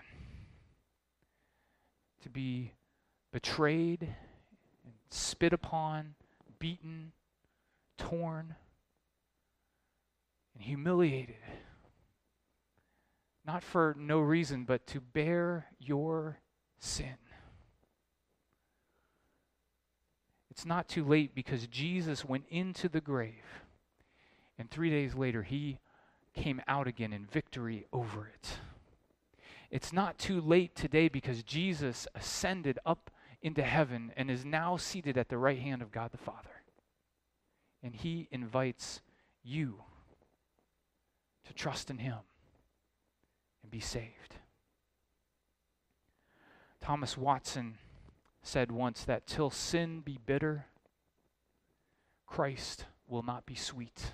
to 2.22 2.28
be 2.28 2.72
betrayed 3.32 4.02
and 4.02 4.94
spit 5.10 5.52
upon, 5.52 6.14
beaten, 6.58 7.12
torn, 7.98 8.54
and 10.54 10.62
humiliated. 10.62 11.36
Not 13.46 13.62
for 13.62 13.96
no 13.98 14.20
reason, 14.20 14.64
but 14.64 14.86
to 14.88 15.00
bear 15.00 15.66
your 15.78 16.38
sin. 16.78 17.16
It's 20.50 20.66
not 20.66 20.88
too 20.88 21.04
late 21.04 21.34
because 21.34 21.66
Jesus 21.66 22.24
went 22.24 22.44
into 22.50 22.88
the 22.88 23.00
grave, 23.00 23.64
and 24.58 24.70
three 24.70 24.90
days 24.90 25.14
later, 25.14 25.42
he 25.42 25.78
came 26.34 26.60
out 26.68 26.86
again 26.86 27.12
in 27.12 27.24
victory 27.24 27.86
over 27.92 28.26
it. 28.26 28.58
It's 29.70 29.92
not 29.92 30.18
too 30.18 30.40
late 30.40 30.74
today 30.74 31.08
because 31.08 31.42
Jesus 31.42 32.08
ascended 32.14 32.78
up 32.84 33.10
into 33.40 33.62
heaven 33.62 34.12
and 34.16 34.30
is 34.30 34.44
now 34.44 34.76
seated 34.76 35.16
at 35.16 35.28
the 35.28 35.38
right 35.38 35.58
hand 35.58 35.80
of 35.80 35.92
God 35.92 36.10
the 36.12 36.18
Father. 36.18 36.48
And 37.82 37.94
he 37.94 38.28
invites 38.30 39.00
you 39.42 39.82
to 41.46 41.54
trust 41.54 41.90
in 41.90 41.98
him 41.98 42.18
and 43.62 43.70
be 43.70 43.80
saved. 43.80 44.36
Thomas 46.80 47.16
Watson 47.16 47.78
said 48.42 48.72
once 48.72 49.04
that 49.04 49.26
till 49.26 49.50
sin 49.50 50.00
be 50.00 50.18
bitter, 50.24 50.66
Christ 52.26 52.86
will 53.06 53.22
not 53.22 53.46
be 53.46 53.54
sweet. 53.54 54.12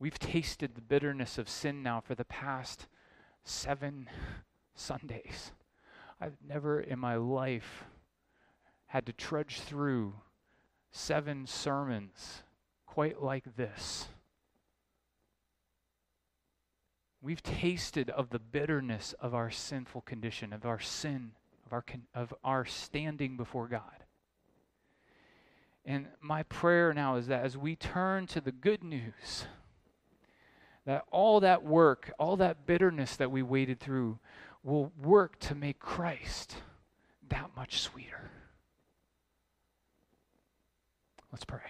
We've 0.00 0.18
tasted 0.18 0.74
the 0.74 0.80
bitterness 0.80 1.36
of 1.36 1.46
sin 1.46 1.82
now 1.82 2.00
for 2.00 2.14
the 2.14 2.24
past 2.24 2.86
seven 3.44 4.08
Sundays. 4.74 5.52
I've 6.18 6.38
never 6.46 6.80
in 6.80 6.98
my 6.98 7.16
life 7.16 7.84
had 8.86 9.04
to 9.06 9.12
trudge 9.12 9.60
through 9.60 10.14
seven 10.90 11.46
sermons 11.46 12.42
quite 12.86 13.22
like 13.22 13.56
this. 13.56 14.08
We've 17.22 17.42
tasted 17.42 18.08
of 18.08 18.30
the 18.30 18.38
bitterness 18.38 19.14
of 19.20 19.34
our 19.34 19.50
sinful 19.50 20.00
condition, 20.00 20.54
of 20.54 20.64
our 20.64 20.80
sin, 20.80 21.32
of 21.66 21.74
our, 21.74 21.82
con- 21.82 22.06
of 22.14 22.32
our 22.42 22.64
standing 22.64 23.36
before 23.36 23.68
God. 23.68 24.04
And 25.84 26.06
my 26.22 26.42
prayer 26.44 26.94
now 26.94 27.16
is 27.16 27.26
that 27.26 27.44
as 27.44 27.58
we 27.58 27.76
turn 27.76 28.26
to 28.28 28.40
the 28.40 28.52
good 28.52 28.82
news, 28.82 29.44
that 30.86 31.04
all 31.10 31.40
that 31.40 31.62
work, 31.62 32.12
all 32.18 32.36
that 32.36 32.66
bitterness 32.66 33.16
that 33.16 33.30
we 33.30 33.42
waded 33.42 33.80
through, 33.80 34.18
will 34.62 34.92
work 35.00 35.38
to 35.40 35.54
make 35.54 35.78
Christ 35.78 36.56
that 37.28 37.50
much 37.56 37.80
sweeter. 37.80 38.30
Let's 41.32 41.44
pray. 41.44 41.60